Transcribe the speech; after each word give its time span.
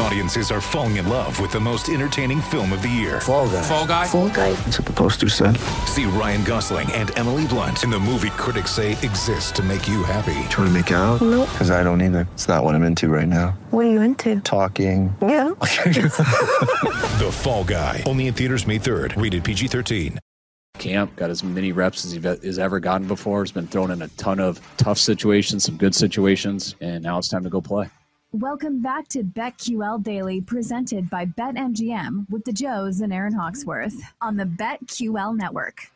Audiences 0.00 0.50
are 0.50 0.60
falling 0.60 0.96
in 0.96 1.08
love 1.08 1.40
with 1.40 1.50
the 1.50 1.58
most 1.60 1.88
entertaining 1.88 2.40
film 2.40 2.72
of 2.72 2.82
the 2.82 2.88
year. 2.88 3.20
Fall 3.20 3.48
guy. 3.48 3.62
Fall 3.62 3.86
guy. 3.86 4.06
Fall 4.06 4.28
guy. 4.28 4.52
That's 4.52 4.78
what 4.78 4.86
the 4.86 4.92
poster 4.92 5.28
said. 5.28 5.56
See 5.86 6.04
Ryan 6.04 6.44
Gosling 6.44 6.90
and 6.92 7.16
Emily 7.18 7.46
Blunt 7.46 7.82
in 7.82 7.90
the 7.90 7.98
movie 7.98 8.30
critics 8.30 8.70
say 8.70 8.92
exists 8.92 9.50
to 9.52 9.62
make 9.62 9.88
you 9.88 10.04
happy. 10.04 10.34
Trying 10.50 10.68
to 10.68 10.70
make 10.70 10.90
it 10.90 10.94
out? 10.94 11.20
Nope. 11.20 11.48
Because 11.50 11.70
I 11.70 11.82
don't 11.82 12.00
either. 12.00 12.28
It's 12.34 12.46
not 12.48 12.62
what 12.62 12.74
I'm 12.74 12.84
into 12.84 13.08
right 13.08 13.26
now. 13.28 13.58
What 13.70 13.86
are 13.86 13.90
you 13.90 14.00
into? 14.00 14.40
Talking. 14.40 15.14
Yeah. 15.20 15.52
The 17.18 17.32
Fall 17.32 17.64
Guy. 17.64 18.04
Only 18.06 18.28
in 18.28 18.34
theaters 18.34 18.64
May 18.66 18.78
3rd. 18.78 19.20
Rated 19.20 19.42
PG-13. 19.42 20.18
Camp 20.78 21.16
got 21.16 21.30
as 21.30 21.42
many 21.42 21.72
reps 21.72 22.04
as 22.04 22.12
he 22.12 22.20
has 22.20 22.58
ever 22.60 22.78
gotten 22.78 23.08
before. 23.08 23.40
Has 23.40 23.50
been 23.50 23.66
thrown 23.66 23.90
in 23.90 24.02
a 24.02 24.08
ton 24.08 24.38
of 24.38 24.60
tough 24.76 24.98
situations, 24.98 25.64
some 25.64 25.76
good 25.76 25.96
situations, 25.96 26.76
and 26.80 27.02
now 27.02 27.18
it's 27.18 27.26
time 27.26 27.42
to 27.42 27.50
go 27.50 27.60
play. 27.60 27.90
Welcome 28.32 28.82
back 28.82 29.08
to 29.08 29.24
BetQL 29.24 30.02
Daily, 30.02 30.42
presented 30.42 31.08
by 31.08 31.24
BetMGM 31.24 32.28
with 32.28 32.44
the 32.44 32.52
Joes 32.52 33.00
and 33.00 33.10
Aaron 33.10 33.32
Hawksworth 33.32 33.98
on 34.20 34.36
the 34.36 34.44
BetQL 34.44 35.34
Network. 35.34 35.90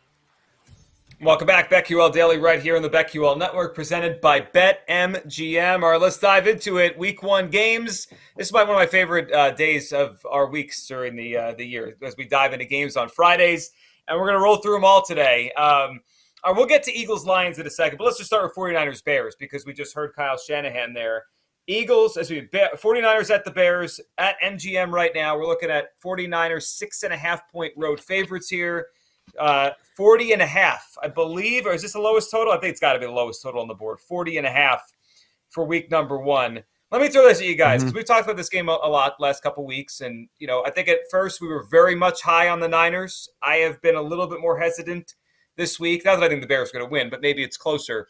Welcome 1.20 1.46
back, 1.46 1.70
BetQL 1.70 2.10
Daily, 2.10 2.38
right 2.38 2.62
here 2.62 2.74
on 2.74 2.80
the 2.80 2.88
BetQL 2.88 3.36
Network, 3.36 3.74
presented 3.74 4.22
by 4.22 4.40
BetMGM. 4.40 5.82
All 5.82 5.90
right, 5.90 6.00
let's 6.00 6.16
dive 6.16 6.46
into 6.46 6.78
it. 6.78 6.96
Week 6.96 7.22
one 7.22 7.50
games. 7.50 8.06
This 8.38 8.46
is 8.46 8.52
one 8.52 8.62
of 8.62 8.68
my 8.70 8.86
favorite 8.86 9.30
uh, 9.30 9.50
days 9.50 9.92
of 9.92 10.24
our 10.24 10.46
weeks 10.46 10.86
during 10.86 11.14
the 11.16 11.36
uh, 11.36 11.52
the 11.52 11.66
year 11.66 11.98
as 12.02 12.16
we 12.16 12.24
dive 12.24 12.54
into 12.54 12.64
games 12.64 12.96
on 12.96 13.10
Fridays, 13.10 13.72
and 14.08 14.18
we're 14.18 14.26
going 14.26 14.38
to 14.38 14.42
roll 14.42 14.56
through 14.56 14.72
them 14.72 14.86
all 14.86 15.04
today. 15.04 15.52
Um, 15.52 16.00
all 16.44 16.52
right, 16.52 16.56
we'll 16.56 16.66
get 16.66 16.82
to 16.84 16.92
Eagles 16.98 17.26
Lions 17.26 17.58
in 17.58 17.66
a 17.66 17.70
second, 17.70 17.98
but 17.98 18.04
let's 18.04 18.16
just 18.16 18.28
start 18.28 18.42
with 18.42 18.54
49ers 18.54 19.04
Bears 19.04 19.36
because 19.38 19.66
we 19.66 19.74
just 19.74 19.94
heard 19.94 20.14
Kyle 20.16 20.38
Shanahan 20.38 20.94
there. 20.94 21.24
Eagles, 21.66 22.16
as 22.16 22.30
we 22.30 22.42
49ers 22.52 23.30
at 23.32 23.44
the 23.44 23.50
Bears 23.50 24.00
at 24.18 24.36
MGM 24.42 24.90
right 24.90 25.12
now. 25.14 25.36
We're 25.36 25.46
looking 25.46 25.70
at 25.70 25.98
49ers 26.04 26.64
six 26.64 27.02
and 27.04 27.12
a 27.12 27.16
half 27.16 27.48
point 27.50 27.72
road 27.76 28.00
favorites 28.00 28.48
here. 28.48 28.88
Uh, 29.38 29.70
40 29.96 30.32
and 30.32 30.42
a 30.42 30.46
half, 30.46 30.84
I 31.02 31.08
believe, 31.08 31.64
or 31.66 31.72
is 31.72 31.82
this 31.82 31.92
the 31.92 32.00
lowest 32.00 32.30
total? 32.30 32.52
I 32.52 32.58
think 32.58 32.72
it's 32.72 32.80
got 32.80 32.94
to 32.94 32.98
be 32.98 33.06
the 33.06 33.12
lowest 33.12 33.40
total 33.42 33.62
on 33.62 33.68
the 33.68 33.74
board. 33.74 34.00
40 34.00 34.38
and 34.38 34.46
a 34.46 34.50
half 34.50 34.82
for 35.50 35.64
week 35.64 35.90
number 35.90 36.18
one. 36.18 36.62
Let 36.90 37.00
me 37.00 37.08
throw 37.08 37.26
this 37.26 37.38
at 37.40 37.46
you 37.46 37.54
guys 37.54 37.80
because 37.80 37.92
Mhm. 37.92 37.96
we've 37.96 38.04
talked 38.04 38.24
about 38.24 38.36
this 38.36 38.50
game 38.50 38.68
a, 38.68 38.78
a 38.82 38.88
lot 38.88 39.18
last 39.20 39.42
couple 39.42 39.64
weeks, 39.64 40.00
and 40.02 40.28
you 40.38 40.46
know 40.46 40.62
I 40.66 40.70
think 40.70 40.88
at 40.88 41.08
first 41.10 41.40
we 41.40 41.48
were 41.48 41.62
very 41.70 41.94
much 41.94 42.20
high 42.20 42.48
on 42.48 42.60
the 42.60 42.68
Niners. 42.68 43.30
I 43.40 43.56
have 43.58 43.80
been 43.80 43.94
a 43.96 44.02
little 44.02 44.26
bit 44.26 44.40
more 44.40 44.58
hesitant 44.58 45.14
this 45.56 45.78
week. 45.80 46.04
Not 46.04 46.16
that 46.16 46.24
I 46.24 46.28
think 46.28 46.42
the 46.42 46.46
Bears 46.48 46.68
are 46.70 46.72
going 46.72 46.84
to 46.84 46.90
win, 46.90 47.08
but 47.08 47.22
maybe 47.22 47.42
it's 47.42 47.56
closer. 47.56 48.08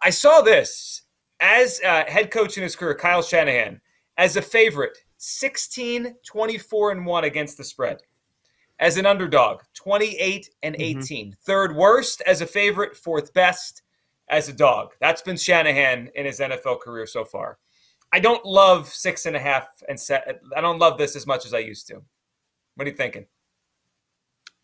I 0.00 0.10
saw 0.10 0.42
this 0.42 1.02
as 1.40 1.80
uh, 1.84 2.04
head 2.06 2.30
coach 2.30 2.56
in 2.56 2.62
his 2.62 2.76
career, 2.76 2.94
Kyle 2.94 3.22
Shanahan, 3.22 3.80
as 4.16 4.36
a 4.36 4.42
favorite, 4.42 4.98
16, 5.18 6.14
24, 6.26 6.92
and 6.92 7.06
1 7.06 7.24
against 7.24 7.56
the 7.56 7.64
spread. 7.64 8.00
As 8.80 8.96
an 8.96 9.06
underdog, 9.06 9.62
28 9.74 10.50
and 10.62 10.76
18. 10.78 11.36
Third 11.44 11.74
worst 11.74 12.20
as 12.22 12.40
a 12.40 12.46
favorite, 12.46 12.96
fourth 12.96 13.32
best 13.34 13.82
as 14.30 14.48
a 14.48 14.52
dog. 14.52 14.92
That's 15.00 15.22
been 15.22 15.36
Shanahan 15.36 16.10
in 16.14 16.26
his 16.26 16.38
NFL 16.38 16.80
career 16.80 17.06
so 17.06 17.24
far. 17.24 17.58
I 18.12 18.20
don't 18.20 18.44
love 18.44 18.88
six 18.88 19.26
and 19.26 19.36
a 19.36 19.40
half 19.40 19.68
and 19.88 19.98
set. 19.98 20.40
I 20.56 20.60
don't 20.60 20.78
love 20.78 20.96
this 20.96 21.16
as 21.16 21.26
much 21.26 21.44
as 21.44 21.54
I 21.54 21.58
used 21.58 21.88
to. 21.88 22.00
What 22.76 22.86
are 22.86 22.90
you 22.90 22.96
thinking? 22.96 23.26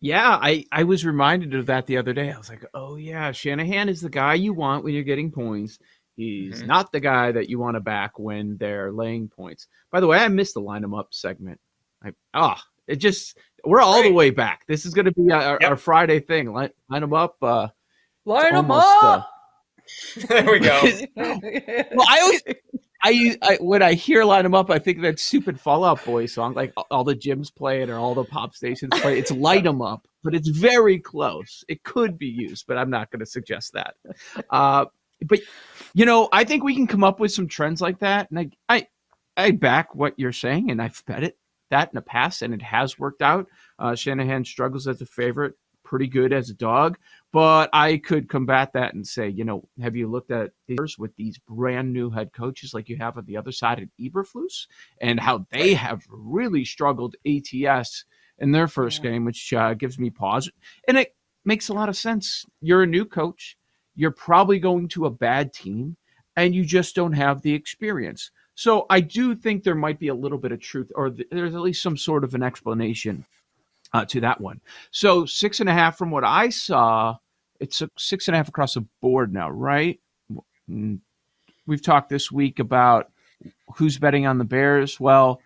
Yeah, 0.01 0.37
I, 0.41 0.65
I 0.71 0.83
was 0.83 1.05
reminded 1.05 1.53
of 1.53 1.65
that 1.65 1.87
the 1.87 1.97
other 1.97 2.13
day. 2.13 2.31
I 2.31 2.37
was 2.37 2.49
like, 2.49 2.65
oh, 2.73 2.95
yeah, 2.95 3.31
Shanahan 3.31 3.89
is 3.89 4.01
the 4.01 4.09
guy 4.09 4.35
you 4.35 4.53
want 4.53 4.83
when 4.83 4.93
you're 4.93 5.03
getting 5.03 5.31
points. 5.31 5.79
He's 6.15 6.63
Mhm. 6.63 6.67
not 6.67 6.91
the 6.91 6.99
guy 6.99 7.31
that 7.31 7.49
you 7.49 7.59
want 7.59 7.75
to 7.75 7.81
back 7.81 8.17
when 8.19 8.57
they're 8.57 8.91
laying 8.91 9.27
points. 9.27 9.67
By 9.91 9.99
the 9.99 10.07
way, 10.07 10.17
I 10.19 10.27
missed 10.29 10.53
the 10.53 10.61
line 10.61 10.81
them 10.81 10.93
up 10.93 11.13
segment. 11.13 11.59
I, 12.03 12.13
ah, 12.33 12.61
it 12.87 12.97
just, 12.97 13.37
we're 13.65 13.81
all 13.81 14.01
the 14.03 14.11
way 14.11 14.29
back. 14.29 14.65
This 14.67 14.85
is 14.85 14.93
going 14.93 15.05
to 15.05 15.11
be 15.11 15.31
our, 15.31 15.57
Yep. 15.59 15.69
our 15.69 15.75
Friday 15.77 16.19
thing. 16.19 16.53
Line, 16.53 16.69
line 16.89 17.01
them 17.01 17.13
up. 17.13 17.35
Uh, 17.41 17.67
Line 18.25 18.53
them 18.53 18.71
up! 18.71 19.29
there 20.29 20.45
we 20.51 20.59
go. 20.59 20.81
well, 21.15 22.07
I 22.09 22.19
always, 22.21 22.41
I, 23.03 23.37
I 23.43 23.57
when 23.61 23.83
I 23.83 23.93
hear 23.93 24.23
line 24.23 24.41
them 24.43 24.55
up, 24.55 24.71
I 24.71 24.79
think 24.79 24.97
of 24.97 25.03
that 25.03 25.19
stupid 25.19 25.59
Fall 25.59 25.83
Out 25.83 26.03
Boy 26.03 26.25
song, 26.25 26.55
like 26.55 26.73
all 26.89 27.03
the 27.03 27.13
gyms 27.15 27.53
play 27.53 27.83
it 27.83 27.89
or 27.91 27.97
all 27.99 28.15
the 28.15 28.23
pop 28.23 28.55
stations 28.55 28.99
play. 29.01 29.13
it. 29.17 29.19
It's 29.19 29.31
light 29.31 29.63
them 29.63 29.81
up, 29.83 30.07
but 30.23 30.33
it's 30.33 30.47
very 30.49 30.97
close. 30.97 31.63
It 31.67 31.83
could 31.83 32.17
be 32.17 32.25
used, 32.27 32.65
but 32.67 32.77
I'm 32.79 32.89
not 32.89 33.11
going 33.11 33.19
to 33.19 33.27
suggest 33.27 33.73
that. 33.73 33.93
Uh, 34.49 34.85
but 35.25 35.39
you 35.93 36.05
know, 36.05 36.27
I 36.31 36.43
think 36.43 36.63
we 36.63 36.75
can 36.75 36.87
come 36.87 37.03
up 37.03 37.19
with 37.19 37.31
some 37.31 37.47
trends 37.47 37.81
like 37.81 37.99
that, 37.99 38.29
and 38.29 38.39
I, 38.39 38.49
I, 38.67 38.87
I 39.37 39.51
back 39.51 39.95
what 39.95 40.13
you're 40.17 40.33
saying, 40.33 40.71
and 40.71 40.81
I've 40.81 41.03
bet 41.05 41.23
it 41.23 41.37
that 41.71 41.89
in 41.89 41.95
the 41.95 42.01
past, 42.01 42.41
and 42.41 42.53
it 42.53 42.61
has 42.61 42.99
worked 42.99 43.21
out. 43.21 43.47
Uh, 43.79 43.95
Shanahan 43.95 44.45
struggles 44.45 44.87
as 44.87 45.01
a 45.01 45.05
favorite, 45.05 45.55
pretty 45.83 46.07
good 46.07 46.33
as 46.33 46.49
a 46.49 46.53
dog. 46.53 46.97
But 47.31 47.69
I 47.73 47.97
could 47.97 48.29
combat 48.29 48.73
that 48.73 48.93
and 48.93 49.05
say, 49.05 49.29
you 49.29 49.45
know, 49.45 49.67
have 49.81 49.95
you 49.95 50.07
looked 50.07 50.31
at 50.31 50.51
these 50.67 50.97
with 50.97 51.15
these 51.15 51.37
brand 51.37 51.93
new 51.93 52.09
head 52.09 52.33
coaches 52.33 52.73
like 52.73 52.89
you 52.89 52.97
have 52.97 53.17
on 53.17 53.25
the 53.25 53.37
other 53.37 53.51
side 53.51 53.79
at 53.79 53.89
Eberflus 53.99 54.67
and 55.01 55.19
how 55.19 55.45
they 55.51 55.73
have 55.73 56.03
really 56.09 56.65
struggled 56.65 57.15
ATS 57.25 58.05
in 58.39 58.51
their 58.51 58.67
first 58.67 59.01
game, 59.01 59.25
which 59.25 59.53
uh, 59.53 59.73
gives 59.73 59.97
me 59.97 60.09
pause. 60.09 60.49
And 60.87 60.97
it 60.97 61.15
makes 61.45 61.69
a 61.69 61.73
lot 61.73 61.89
of 61.89 61.97
sense. 61.97 62.45
You're 62.61 62.83
a 62.83 62.87
new 62.87 63.05
coach. 63.05 63.57
You're 63.95 64.11
probably 64.11 64.59
going 64.59 64.87
to 64.89 65.05
a 65.05 65.09
bad 65.11 65.53
team 65.53 65.97
and 66.35 66.53
you 66.53 66.65
just 66.65 66.95
don't 66.95 67.13
have 67.13 67.41
the 67.41 67.53
experience. 67.53 68.31
So 68.55 68.85
I 68.89 69.01
do 69.01 69.35
think 69.35 69.63
there 69.63 69.75
might 69.75 69.99
be 69.99 70.07
a 70.09 70.15
little 70.15 70.37
bit 70.37 70.51
of 70.51 70.59
truth, 70.59 70.91
or 70.95 71.09
th- 71.09 71.27
there's 71.31 71.55
at 71.55 71.61
least 71.61 71.81
some 71.81 71.97
sort 71.97 72.23
of 72.23 72.33
an 72.35 72.43
explanation 72.43 73.25
uh, 73.93 74.05
to 74.05 74.21
that 74.21 74.39
one. 74.39 74.61
So 74.91 75.25
six 75.25 75.59
and 75.59 75.69
a 75.69 75.73
half 75.73 75.97
from 75.97 76.11
what 76.11 76.23
I 76.23 76.49
saw, 76.49 77.17
it's 77.59 77.81
a 77.81 77.89
six 77.97 78.27
and 78.27 78.35
a 78.35 78.37
half 78.37 78.49
across 78.49 78.73
the 78.73 78.85
board 79.01 79.33
now, 79.33 79.49
right? 79.49 79.99
Mm, 80.69 80.99
We've 81.67 81.81
talked 81.81 82.09
this 82.09 82.31
week 82.31 82.59
about 82.59 83.11
who's 83.75 83.97
betting 83.97 84.27
on 84.27 84.37
the 84.37 84.43
Bears. 84.43 84.99
Well, 84.99 85.41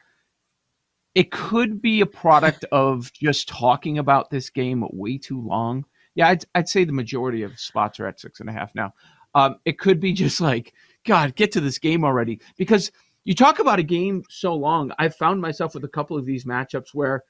it 1.15 1.31
could 1.31 1.81
be 1.81 2.01
a 2.01 2.05
product 2.05 2.65
of 2.71 3.11
just 3.13 3.47
talking 3.47 3.97
about 3.97 4.29
this 4.29 4.49
game 4.49 4.85
way 4.91 5.17
too 5.17 5.41
long. 5.41 5.85
Yeah, 6.19 6.27
I'd, 6.27 6.43
I'd 6.53 6.67
say 6.67 6.83
the 6.83 6.91
majority 6.91 7.43
of 7.43 7.57
spots 7.57 7.97
are 8.01 8.05
at 8.05 8.19
six 8.19 8.41
and 8.41 8.49
a 8.49 8.51
half 8.51 8.75
now. 8.75 8.93
Um, 9.35 9.55
it 9.63 9.79
could 9.79 10.01
be 10.01 10.11
just 10.11 10.41
like, 10.41 10.73
God, 11.05 11.33
get 11.37 11.49
to 11.53 11.61
this 11.61 11.77
game 11.77 12.03
already. 12.03 12.41
Because 12.57 12.91
you 13.23 13.33
talk 13.33 13.59
about 13.59 13.79
a 13.79 13.83
game 13.83 14.23
so 14.27 14.53
long, 14.53 14.91
I've 14.99 15.15
found 15.15 15.39
myself 15.39 15.75
with 15.75 15.85
a 15.85 15.87
couple 15.87 16.17
of 16.17 16.25
these 16.25 16.43
matchups 16.43 16.89
where 16.93 17.23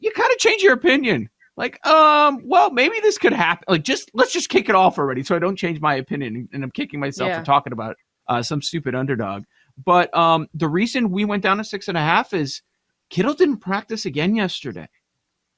you 0.00 0.10
kind 0.10 0.32
of 0.32 0.38
change 0.38 0.64
your 0.64 0.72
opinion. 0.72 1.30
Like, 1.56 1.78
um, 1.86 2.40
well, 2.44 2.72
maybe 2.72 2.98
this 2.98 3.18
could 3.18 3.32
happen. 3.32 3.62
Like, 3.68 3.84
just 3.84 4.10
let's 4.14 4.32
just 4.32 4.48
kick 4.48 4.68
it 4.68 4.74
off 4.74 4.98
already, 4.98 5.22
so 5.22 5.36
I 5.36 5.38
don't 5.38 5.54
change 5.54 5.80
my 5.80 5.94
opinion, 5.94 6.48
and 6.52 6.64
I'm 6.64 6.72
kicking 6.72 6.98
myself 6.98 7.28
Yeah. 7.28 7.38
for 7.38 7.44
talking 7.46 7.72
about 7.72 7.94
uh, 8.26 8.42
some 8.42 8.60
stupid 8.60 8.96
underdog. 8.96 9.44
But 9.84 10.12
um, 10.12 10.48
the 10.54 10.66
reason 10.68 11.12
we 11.12 11.24
went 11.24 11.44
down 11.44 11.58
to 11.58 11.64
six 11.64 11.86
and 11.86 11.96
a 11.96 12.00
half 12.00 12.34
is 12.34 12.62
Kittle 13.10 13.34
didn't 13.34 13.58
practice 13.58 14.06
again 14.06 14.34
yesterday, 14.34 14.88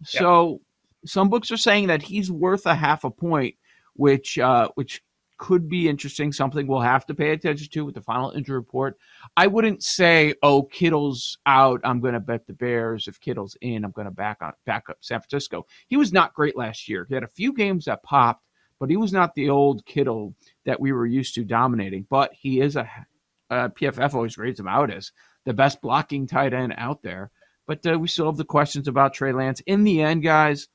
so 0.05 0.61
some 1.05 1.29
books 1.29 1.51
are 1.51 1.57
saying 1.57 1.89
that 1.89 2.03
he's 2.03 2.31
worth 2.31 2.67
a 2.67 2.75
half 2.75 3.05
a 3.05 3.11
point, 3.11 3.57
which 3.95 4.39
uh, 4.39 4.69
which 4.75 5.03
could 5.39 5.69
be 5.69 5.89
interesting. 5.89 6.33
Something 6.33 6.67
we'll 6.67 6.81
have 6.81 7.07
to 7.07 7.15
pay 7.15 7.31
attention 7.31 7.69
to 7.73 7.85
with 7.85 7.95
the 7.95 8.03
final 8.03 8.31
injury 8.31 8.57
report. 8.57 8.99
I 9.37 9.47
wouldn't 9.47 9.83
say, 9.83 10.35
"Oh, 10.43 10.65
Kittle's 10.65 11.39
out. 11.47 11.81
I'm 11.85 12.01
going 12.01 12.15
to 12.15 12.21
bet 12.21 12.47
the 12.47 12.53
Bears." 12.53 13.09
If 13.09 13.21
Kittle's 13.21 13.57
in, 13.61 13.85
I'm 13.85 13.93
going 13.93 14.07
to 14.07 14.11
back 14.13 14.39
on 14.43 14.53
back 14.67 14.91
up 14.91 14.99
San 15.01 15.21
Francisco. 15.21 15.67
He 15.89 15.97
was 15.97 16.13
not 16.13 16.35
great 16.35 16.57
last 16.57 16.89
year. 16.89 17.07
He 17.09 17.15
had 17.15 17.25
a 17.25 17.29
few 17.29 17.53
games 17.53 17.87
that 17.87 18.03
popped, 18.03 18.45
but 18.79 18.91
he 18.91 18.97
was 18.97 19.13
not 19.13 19.35
the 19.35 19.51
old 19.51 19.85
Kittle 19.87 20.35
that 20.67 20.81
we 20.81 20.93
were 20.93 21.07
used 21.07 21.35
to 21.37 21.45
dominating. 21.45 22.07
But 22.09 22.33
he 22.35 22.61
is 22.61 22.77
a 22.77 22.89
PFF 23.51 24.15
always 24.15 24.39
rates 24.39 24.61
him 24.61 24.69
out 24.69 24.91
as 24.91 25.13
the 25.45 25.55
best 25.55 25.81
blocking 25.81 26.27
tight 26.27 26.53
end 26.53 26.75
out 26.77 27.03
there. 27.03 27.31
But 27.67 27.87
uh, 27.87 27.99
we 27.99 28.09
still 28.09 28.27
have 28.27 28.37
the 28.37 28.45
questions 28.45 28.89
about 28.89 29.15
Trey 29.15 29.33
Lance. 29.33 29.61
In 29.61 29.85
the 29.85 30.03
end, 30.03 30.23
guys, 30.23 30.69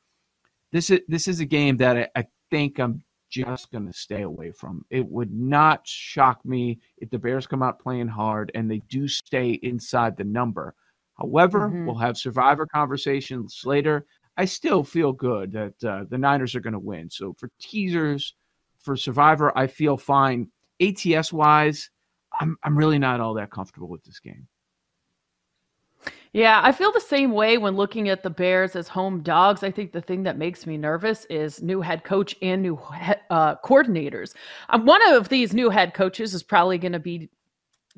this 0.71 0.89
is 0.89 0.99
this 1.07 1.27
is 1.27 1.39
a 1.39 1.45
game 1.45 1.77
that 1.77 1.97
I, 1.97 2.09
I 2.15 2.25
think 2.51 2.79
I'm 2.79 3.03
just 3.29 3.71
going 3.71 3.85
to 3.87 3.93
stay 3.93 4.21
away 4.21 4.51
from. 4.51 4.85
It 4.89 5.05
would 5.07 5.33
not 5.33 5.85
shock 5.87 6.45
me 6.45 6.79
if 6.99 7.09
the 7.09 7.19
Bears 7.19 7.47
come 7.47 7.63
out 7.63 7.79
playing 7.79 8.07
hard 8.07 8.51
and 8.55 8.69
they 8.69 8.79
do 8.89 9.07
stay 9.07 9.59
inside 9.63 10.15
the 10.15 10.23
number. 10.23 10.73
However, 11.17 11.69
Mhm. 11.69 11.85
we'll 11.85 11.95
have 11.95 12.17
survivor 12.17 12.65
conversations 12.65 13.61
later. 13.65 14.05
I 14.37 14.45
still 14.45 14.83
feel 14.83 15.11
good 15.13 15.51
that 15.53 15.83
uh, 15.83 16.03
the 16.09 16.17
Niners 16.17 16.55
are 16.55 16.59
going 16.59 16.73
to 16.73 16.79
win. 16.79 17.09
So 17.09 17.33
for 17.33 17.49
teasers, 17.59 18.35
for 18.79 18.95
survivor, 18.97 19.57
I 19.57 19.67
feel 19.67 19.97
fine. 19.97 20.51
ATS 20.81 21.31
wise, 21.33 21.89
I'm 22.39 22.57
I'm 22.63 22.77
really 22.77 22.99
not 22.99 23.21
all 23.21 23.33
that 23.35 23.49
comfortable 23.49 23.87
with 23.87 24.03
this 24.03 24.19
game. 24.19 24.47
Yeah, 26.35 26.59
I 26.61 26.73
feel 26.73 26.91
the 26.91 26.99
same 26.99 27.31
way 27.31 27.57
when 27.57 27.77
looking 27.77 28.09
at 28.09 28.21
the 28.21 28.29
Bears 28.29 28.75
as 28.75 28.89
home 28.89 29.21
dogs. 29.23 29.63
I 29.63 29.71
think 29.71 29.93
the 29.93 30.01
thing 30.01 30.23
that 30.23 30.37
makes 30.37 30.67
me 30.67 30.75
nervous 30.75 31.23
is 31.29 31.61
new 31.61 31.79
head 31.79 32.03
coach 32.03 32.35
and 32.41 32.61
new 32.61 32.77
uh, 33.29 33.55
coordinators. 33.63 34.33
Um, 34.67 34.85
one 34.85 35.01
of 35.13 35.29
these 35.29 35.53
new 35.53 35.69
head 35.69 35.93
coaches 35.93 36.33
is 36.33 36.43
probably 36.43 36.77
going 36.77 36.91
to 36.91 36.99
be, 36.99 37.29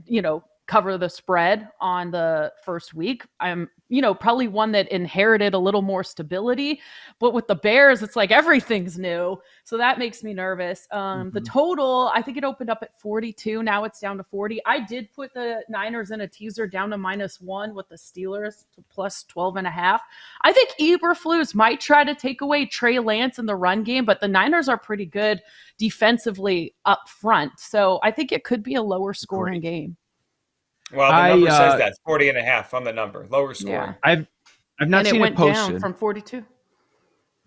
you 0.06 0.22
know, 0.22 0.44
cover 0.68 0.98
the 0.98 1.10
spread 1.10 1.70
on 1.80 2.12
the 2.12 2.52
first 2.64 2.94
week. 2.94 3.24
I'm, 3.40 3.70
you 3.88 4.02
know, 4.02 4.14
probably 4.14 4.50
one 4.50 4.74
that 4.74 4.90
inherited 4.90 5.54
a 5.54 5.58
little 5.58 5.82
more 5.82 6.04
stability. 6.04 6.82
But 7.20 7.34
with 7.34 7.48
the 7.48 7.56
Bears, 7.56 8.04
it's 8.04 8.18
like 8.18 8.32
everything's 8.32 9.00
new. 9.00 9.40
So 9.64 9.78
that 9.78 9.98
makes 9.98 10.24
me 10.24 10.34
nervous. 10.34 10.86
Um, 10.92 11.00
mm-hmm. 11.00 11.30
The 11.30 11.42
total, 11.42 12.12
I 12.14 12.22
think 12.22 12.38
it 12.38 12.44
opened 12.44 12.70
up 12.70 12.80
at 12.82 13.00
42. 13.00 13.64
Now 13.64 13.86
it's 13.86 14.02
down 14.02 14.18
to 14.18 14.26
40. 14.26 14.60
I 14.66 14.82
did 14.82 15.12
put 15.14 15.34
the 15.34 15.64
Niners 15.70 16.12
in 16.12 16.22
a 16.22 16.28
teaser 16.28 16.68
down 16.68 16.90
to 16.90 16.98
minus 16.98 17.40
one 17.40 17.74
with 17.74 17.88
the 17.88 17.96
Steelers 17.96 18.66
to 18.76 18.84
plus 18.90 19.24
12 19.24 19.56
and 19.56 19.68
a 19.68 19.72
half. 19.72 20.02
I 20.42 20.52
think 20.52 20.72
Eberflus 20.82 21.56
might 21.56 21.80
try 21.80 22.04
to 22.04 22.14
take 22.14 22.42
away 22.42 22.66
Trey 22.66 23.00
Lance 23.00 23.40
in 23.40 23.46
the 23.46 23.56
run 23.56 23.84
game, 23.84 24.04
but 24.04 24.20
the 24.20 24.28
Niners 24.28 24.68
are 24.68 24.78
pretty 24.78 25.06
good 25.06 25.42
defensively 25.78 26.76
up 26.86 27.08
front. 27.08 27.58
So 27.58 28.00
I 28.04 28.12
think 28.12 28.34
it 28.34 28.44
could 28.44 28.64
be 28.64 28.76
a 28.76 28.82
lower 28.82 29.14
scoring 29.14 29.62
Great. 29.62 29.72
game. 29.72 29.98
Well, 30.94 31.12
the 31.12 31.36
number 31.36 31.50
uh, 31.50 31.58
says 31.58 31.80
that 31.80 31.94
40 32.06 32.30
and 32.30 32.38
a 32.38 32.44
half 32.44 32.74
on 32.74 32.84
the 32.84 32.94
number, 32.94 33.28
lower 33.30 33.54
score. 33.54 33.72
Yeah. 33.72 33.94
I've 34.04 34.28
I've 34.80 34.90
not 34.90 35.00
and 35.00 35.08
seen 35.08 35.16
it, 35.18 35.20
went 35.20 35.36
it 35.36 35.38
posted 35.38 35.72
down 35.74 35.80
from 35.80 35.94
42. 35.94 36.46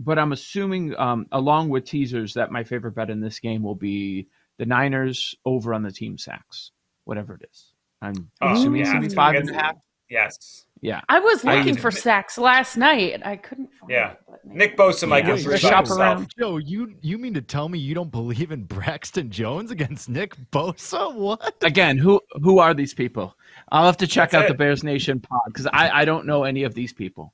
But 0.01 0.19
I'm 0.19 0.33
assuming, 0.33 0.99
um, 0.99 1.27
along 1.33 1.69
with 1.69 1.85
teasers, 1.85 2.35
that 2.35 2.51
my 2.51 2.65
favorite 2.65 2.93
bet 2.93 3.11
in 3.11 3.21
this 3.21 3.39
game 3.39 3.63
will 3.63 3.75
be 3.75 4.29
the 4.59 4.67
Niners 4.67 5.35
over 5.45 5.75
on 5.75 5.83
the 5.83 5.93
team 5.93 6.19
sacks, 6.19 6.73
whatever 7.05 7.35
it 7.35 7.49
is. 7.51 7.73
I'm 8.03 8.31
oh, 8.41 8.53
assuming 8.53 8.81
yeah. 8.81 8.87
it's 8.87 8.93
gonna 8.93 9.09
be 9.09 9.15
five 9.15 9.35
and 9.37 9.51
a 9.51 9.55
half. 9.55 9.77
Yes. 10.11 10.65
Yeah. 10.83 11.01
I 11.09 11.21
was 11.21 11.45
looking 11.45 11.77
I, 11.77 11.81
for 11.81 11.91
sacks 11.91 12.37
last 12.37 12.77
night. 12.77 13.21
I 13.25 13.37
couldn't 13.37 13.71
Yeah. 13.89 14.15
Nick 14.45 14.77
Bosa 14.77 15.07
might 15.07 15.27
yeah. 15.27 15.37
get 15.37 15.43
three 15.45 15.59
shop 15.59 15.89
around. 15.91 16.35
Joe, 16.39 16.57
you 16.57 16.95
you 17.03 17.19
mean 17.19 17.35
to 17.35 17.43
tell 17.43 17.69
me 17.69 17.79
you 17.79 17.95
don't 17.95 18.11
believe 18.11 18.51
in 18.51 18.65
Braxton 18.65 19.31
Jones 19.31 19.71
against 19.71 20.09
Nick 20.09 20.35
Bosa? 20.51 21.15
What? 21.15 21.55
Again, 21.63 21.99
who 21.99 22.21
who 22.43 22.59
are 22.59 22.75
these 22.75 22.95
people? 22.95 23.37
I'll 23.71 23.87
have 23.87 23.99
to 23.99 24.07
check 24.07 24.31
That's 24.31 24.43
out 24.43 24.47
it. 24.47 24.49
the 24.49 24.59
Bears 24.59 24.83
Nation 24.83 25.21
pod 25.21 25.43
because 25.47 25.67
I, 25.67 26.01
I 26.01 26.05
don't 26.05 26.27
know 26.27 26.45
any 26.45 26.65
of 26.65 26.75
these 26.75 26.93
people 26.93 27.33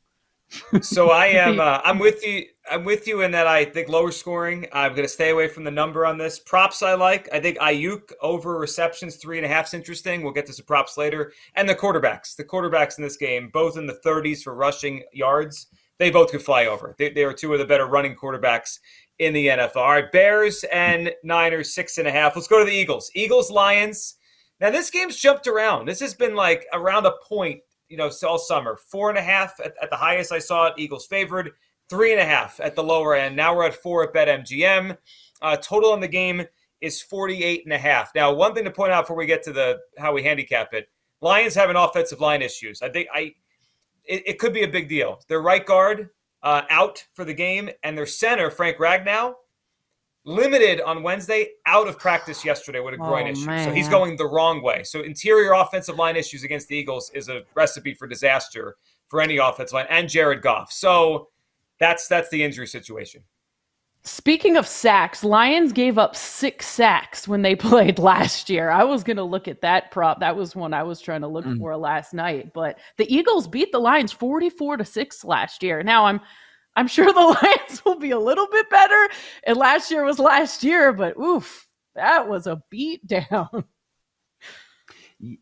so 0.81 1.11
I 1.11 1.27
am. 1.27 1.61
Uh, 1.67 1.81
I'm 1.85 1.99
with 1.99 2.25
you. 2.25 2.45
I'm 2.71 2.85
with 2.85 3.09
you 3.09 3.23
in 3.23 3.31
that 3.33 3.47
I 3.47 3.65
think 3.65 3.89
lower 3.89 4.13
scoring. 4.13 4.67
I'm 4.73 4.93
going 4.93 5.05
to 5.05 5.09
stay 5.09 5.31
away 5.31 5.49
from 5.49 5.65
the 5.65 5.71
number 5.71 6.05
on 6.05 6.19
this. 6.19 6.39
Props 6.39 6.83
I 6.83 6.95
like. 6.95 7.29
I 7.33 7.41
think 7.41 7.59
Aiyuk 7.59 8.13
over 8.21 8.59
receptions 8.59 9.17
three 9.17 9.39
and 9.39 9.47
a 9.47 9.49
half 9.49 9.69
is 9.69 9.75
interesting. 9.75 10.23
We'll 10.23 10.33
get 10.33 10.47
to 10.47 10.53
some 10.53 10.67
props 10.67 10.97
later. 10.97 11.33
And 11.55 11.69
the 11.69 11.75
quarterbacks. 11.75 12.37
The 12.37 12.45
quarterbacks 12.45 12.99
in 12.99 13.05
this 13.05 13.17
game, 13.17 13.51
both 13.53 13.77
in 13.77 13.87
the 13.87 13.99
30s 14.05 14.43
for 14.43 14.55
rushing 14.55 15.03
yards. 15.13 15.69
They 15.99 16.11
both 16.11 16.31
could 16.31 16.43
fly 16.43 16.67
over. 16.67 16.95
They, 16.99 17.11
they 17.11 17.25
are 17.25 17.33
two 17.33 17.53
of 17.53 17.59
the 17.59 17.65
better 17.65 17.87
running 17.87 18.15
quarterbacks 18.15 18.79
in 19.19 19.33
the 19.33 19.47
NFL. 19.47 19.77
All 19.77 19.91
right, 19.91 20.13
Bears 20.13 20.65
and 20.65 21.13
Niners 21.25 21.75
six 21.75 21.99
and 21.99 22.07
a 22.07 22.13
half. 22.13 22.37
Let's 22.37 22.49
go 22.49 22.59
to 22.59 22.65
the 22.65 22.77
Eagles. 22.77 23.11
Eagles 23.15 23.51
Lions. 23.51 24.17
Now 24.61 24.71
this 24.71 24.91
game's 24.91 25.17
jumped 25.17 25.47
around. 25.47 25.87
This 25.87 26.01
has 26.01 26.15
been 26.15 26.35
like 26.35 26.67
around 26.73 27.07
a 27.07 27.15
point 27.27 27.61
you 27.89 27.97
know, 27.97 28.11
all 28.27 28.39
summer. 28.39 28.77
Four 28.77 29.11
and 29.11 29.19
a 29.19 29.23
half 29.23 29.59
at, 29.65 29.75
at 29.83 29.91
the 29.91 29.97
highest 29.97 30.33
I 30.33 30.39
saw 30.39 30.67
it. 30.67 30.75
Eagles 30.77 31.07
favored. 31.07 31.53
Three 31.89 32.13
and 32.13 32.21
a 32.21 32.25
half 32.25 32.59
at 32.61 32.75
the 32.75 32.83
lower 32.83 33.15
end. 33.15 33.37
Now 33.37 33.55
we're 33.55 33.67
at 33.67 33.75
four 33.75 34.03
at 34.03 34.13
BetMGM. 34.13 34.97
Uh, 35.41 35.57
total 35.57 35.95
in 35.95 36.01
the 36.01 36.09
game 36.09 36.45
is 36.81 37.01
48 37.01 37.65
and 37.65 37.73
a 37.73 37.79
half. 37.79 38.13
Now, 38.15 38.33
one 38.33 38.55
thing 38.55 38.65
to 38.65 38.71
point 38.71 38.93
out 38.93 39.03
before 39.03 39.17
we 39.17 39.27
get 39.27 39.43
to 39.45 39.53
the 39.53 39.79
how 39.99 40.13
we 40.13 40.23
handicap 40.23 40.75
it, 40.75 40.89
Lions 41.21 41.55
have 41.55 41.71
an 41.71 41.77
offensive 41.77 42.21
line 42.21 42.43
issues. 42.43 42.83
I 42.83 42.89
think 42.89 43.09
I 43.15 43.35
it, 44.05 44.23
it 44.27 44.39
could 44.39 44.53
be 44.53 44.65
a 44.65 44.69
big 44.69 44.89
deal. 44.89 45.21
Their 45.29 45.41
right 45.41 45.65
guard 45.65 46.11
uh, 46.43 46.63
out 46.71 47.05
for 47.15 47.25
the 47.25 47.35
game, 47.35 47.71
and 47.83 47.97
their 47.97 48.07
center 48.07 48.51
Frank 48.51 48.79
Ragnow 48.79 49.35
limited 50.27 50.81
on 50.83 51.03
Wednesday, 51.03 51.51
out 51.65 51.89
of 51.89 51.99
practice 51.99 52.45
yesterday 52.45 52.81
with 52.81 52.95
a 52.95 52.99
groin 52.99 53.29
oh, 53.29 53.31
issue. 53.31 53.47
Man. 53.47 53.65
So 53.67 53.73
he's 53.73 53.89
going 53.89 54.17
the 54.17 54.27
wrong 54.27 54.61
way. 54.61 54.83
So 54.83 55.01
interior 55.01 55.53
offensive 55.53 55.97
line 55.97 56.17
issues 56.17 56.45
against 56.45 56.69
the 56.69 56.77
Eagles 56.77 57.11
is 57.15 57.29
a 57.29 57.43
recipe 57.55 57.95
for 57.95 58.07
disaster 58.07 58.77
for 59.09 59.23
any 59.23 59.39
offensive 59.39 59.75
line 59.75 59.87
and 59.89 60.09
Jared 60.09 60.43
Goff. 60.43 60.71
So 60.73 61.29
that's 61.79 62.09
that's 62.09 62.29
the 62.29 62.43
injury 62.43 62.67
situation. 62.67 63.23
Speaking 64.03 64.57
of 64.57 64.69
sacks, 64.69 65.25
Lions 65.25 65.73
gave 65.73 65.99
up 65.99 66.15
six 66.15 66.67
sacks 66.67 67.27
when 67.27 67.43
they 67.43 67.57
played 67.57 67.99
last 67.99 68.51
year. 68.51 68.71
I 68.71 68.85
was 68.85 69.03
going 69.03 69.17
to 69.17 69.25
look 69.25 69.49
at 69.49 69.63
that 69.63 69.91
prop. 69.91 70.21
That 70.21 70.37
was 70.37 70.55
one 70.55 70.75
I 70.75 70.83
was 70.83 71.01
trying 71.01 71.23
to 71.23 71.29
look 71.29 71.45
mm. 71.45 71.59
for 71.59 71.77
last 71.77 72.15
night. 72.15 72.53
But 72.53 72.79
the 72.99 73.13
Eagles 73.13 73.49
beat 73.49 73.73
the 73.73 73.81
Lions 73.81 74.13
44 74.13 74.79
to 74.79 74.85
6 74.85 75.25
last 75.25 75.63
year. 75.63 75.83
Now 75.83 76.07
I'm 76.07 76.21
I'm 76.77 76.87
sure 76.87 77.13
the 77.13 77.21
Lions 77.43 77.85
will 77.85 77.99
be 77.99 78.11
a 78.11 78.19
little 78.19 78.47
bit 78.47 78.71
better. 78.71 79.09
And 79.45 79.57
last 79.57 79.91
year 79.91 80.05
was 80.05 80.19
last 80.19 80.63
year, 80.63 80.93
but 80.93 81.17
oof, 81.19 81.67
that 81.95 82.29
was 82.29 82.47
a 82.47 82.63
beat 82.71 83.07
down. 83.07 83.65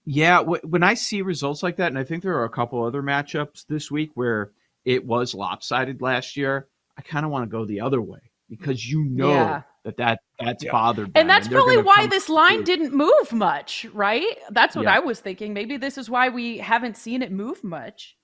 Yeah, 0.04 0.38
when 0.38 0.84
I 0.84 0.94
see 0.94 1.22
results 1.22 1.64
like 1.64 1.78
that, 1.78 1.88
and 1.88 1.98
I 1.98 2.04
think 2.04 2.22
there 2.22 2.38
are 2.38 2.44
a 2.44 2.48
couple 2.48 2.84
other 2.84 3.02
matchups 3.02 3.66
this 3.66 3.90
week 3.90 4.12
where 4.14 4.52
it 4.84 5.04
was 5.04 5.34
lopsided 5.34 6.00
last 6.00 6.36
year, 6.36 6.68
I 6.96 7.02
kind 7.02 7.26
of 7.26 7.32
want 7.32 7.42
to 7.42 7.50
go 7.50 7.64
the 7.64 7.80
other 7.80 8.00
way 8.00 8.20
because 8.48 8.88
you 8.88 9.04
know 9.04 9.30
yeah. 9.30 9.62
that, 9.84 9.96
that 9.96 10.20
that's 10.38 10.62
yeah. 10.62 10.70
bothered 10.70 11.06
them. 11.06 11.12
And 11.16 11.28
that's 11.28 11.48
and 11.48 11.56
probably 11.56 11.78
why 11.78 12.06
this 12.06 12.28
line 12.28 12.58
through. 12.58 12.76
didn't 12.76 12.94
move 12.94 13.32
much, 13.32 13.84
right? 13.92 14.38
That's 14.50 14.76
what 14.76 14.84
yeah. 14.84 14.94
I 14.94 14.98
was 15.00 15.18
thinking. 15.18 15.52
Maybe 15.52 15.76
this 15.76 15.98
is 15.98 16.08
why 16.08 16.28
we 16.28 16.58
haven't 16.58 16.96
seen 16.96 17.20
it 17.20 17.32
move 17.32 17.64
much 17.64 18.16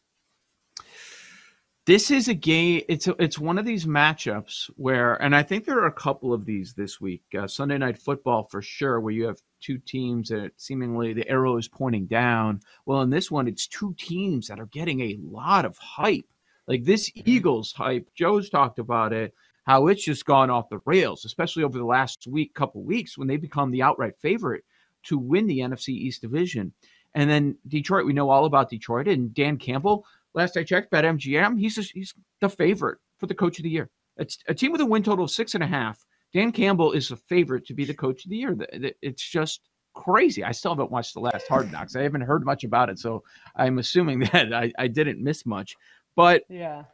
this 1.90 2.12
is 2.12 2.28
a 2.28 2.34
game. 2.34 2.82
It's 2.88 3.08
a, 3.08 3.16
it's 3.18 3.36
one 3.36 3.58
of 3.58 3.64
these 3.64 3.84
matchups 3.84 4.70
where, 4.76 5.20
and 5.20 5.34
I 5.34 5.42
think 5.42 5.64
there 5.64 5.80
are 5.80 5.88
a 5.88 5.92
couple 5.92 6.32
of 6.32 6.44
these 6.44 6.72
this 6.72 7.00
week. 7.00 7.24
Uh, 7.36 7.48
Sunday 7.48 7.78
night 7.78 7.98
football 7.98 8.44
for 8.44 8.62
sure, 8.62 9.00
where 9.00 9.12
you 9.12 9.26
have 9.26 9.40
two 9.60 9.78
teams 9.78 10.28
that 10.28 10.52
seemingly 10.56 11.12
the 11.12 11.28
arrow 11.28 11.56
is 11.56 11.66
pointing 11.66 12.06
down. 12.06 12.60
Well, 12.86 13.02
in 13.02 13.10
this 13.10 13.28
one, 13.28 13.48
it's 13.48 13.66
two 13.66 13.92
teams 13.98 14.46
that 14.46 14.60
are 14.60 14.66
getting 14.66 15.00
a 15.00 15.18
lot 15.20 15.64
of 15.64 15.76
hype. 15.78 16.28
Like 16.68 16.84
this 16.84 17.10
mm-hmm. 17.10 17.28
Eagles 17.28 17.72
hype, 17.72 18.06
Joe's 18.14 18.50
talked 18.50 18.78
about 18.78 19.12
it, 19.12 19.34
how 19.66 19.88
it's 19.88 20.04
just 20.04 20.24
gone 20.24 20.48
off 20.48 20.68
the 20.68 20.78
rails, 20.84 21.24
especially 21.24 21.64
over 21.64 21.76
the 21.76 21.84
last 21.84 22.24
week, 22.28 22.54
couple 22.54 22.84
weeks 22.84 23.18
when 23.18 23.26
they 23.26 23.36
become 23.36 23.72
the 23.72 23.82
outright 23.82 24.14
favorite 24.22 24.62
to 25.06 25.18
win 25.18 25.48
the 25.48 25.58
NFC 25.58 25.88
East 25.88 26.22
division. 26.22 26.72
And 27.14 27.28
then 27.28 27.58
Detroit, 27.66 28.06
we 28.06 28.12
know 28.12 28.30
all 28.30 28.44
about 28.44 28.70
Detroit 28.70 29.08
and 29.08 29.34
Dan 29.34 29.56
Campbell 29.56 30.06
Last 30.34 30.56
I 30.56 30.64
checked, 30.64 30.92
BetMGM, 30.92 31.58
he's 31.58 31.78
a, 31.78 31.82
he's 31.82 32.14
the 32.40 32.48
favorite 32.48 32.98
for 33.18 33.26
the 33.26 33.34
coach 33.34 33.58
of 33.58 33.64
the 33.64 33.70
year. 33.70 33.90
It's 34.16 34.38
a 34.48 34.54
team 34.54 34.72
with 34.72 34.80
a 34.80 34.86
win 34.86 35.02
total 35.02 35.24
of 35.24 35.30
six 35.30 35.54
and 35.54 35.64
a 35.64 35.66
half. 35.66 36.04
Dan 36.32 36.52
Campbell 36.52 36.92
is 36.92 37.08
the 37.08 37.16
favorite 37.16 37.66
to 37.66 37.74
be 37.74 37.84
the 37.84 37.94
coach 37.94 38.24
of 38.24 38.30
the 38.30 38.36
year. 38.36 38.56
It's 39.02 39.28
just 39.28 39.62
crazy. 39.94 40.44
I 40.44 40.52
still 40.52 40.72
haven't 40.72 40.90
watched 40.90 41.14
the 41.14 41.20
last 41.20 41.48
Hard 41.48 41.72
Knocks. 41.72 41.96
I 41.96 42.02
haven't 42.02 42.20
heard 42.20 42.44
much 42.44 42.62
about 42.64 42.90
it, 42.90 42.98
so 42.98 43.24
I'm 43.56 43.78
assuming 43.78 44.20
that 44.32 44.52
I, 44.52 44.72
I 44.78 44.86
didn't 44.86 45.22
miss 45.22 45.44
much. 45.44 45.76
But 46.14 46.42
yeah. 46.48 46.84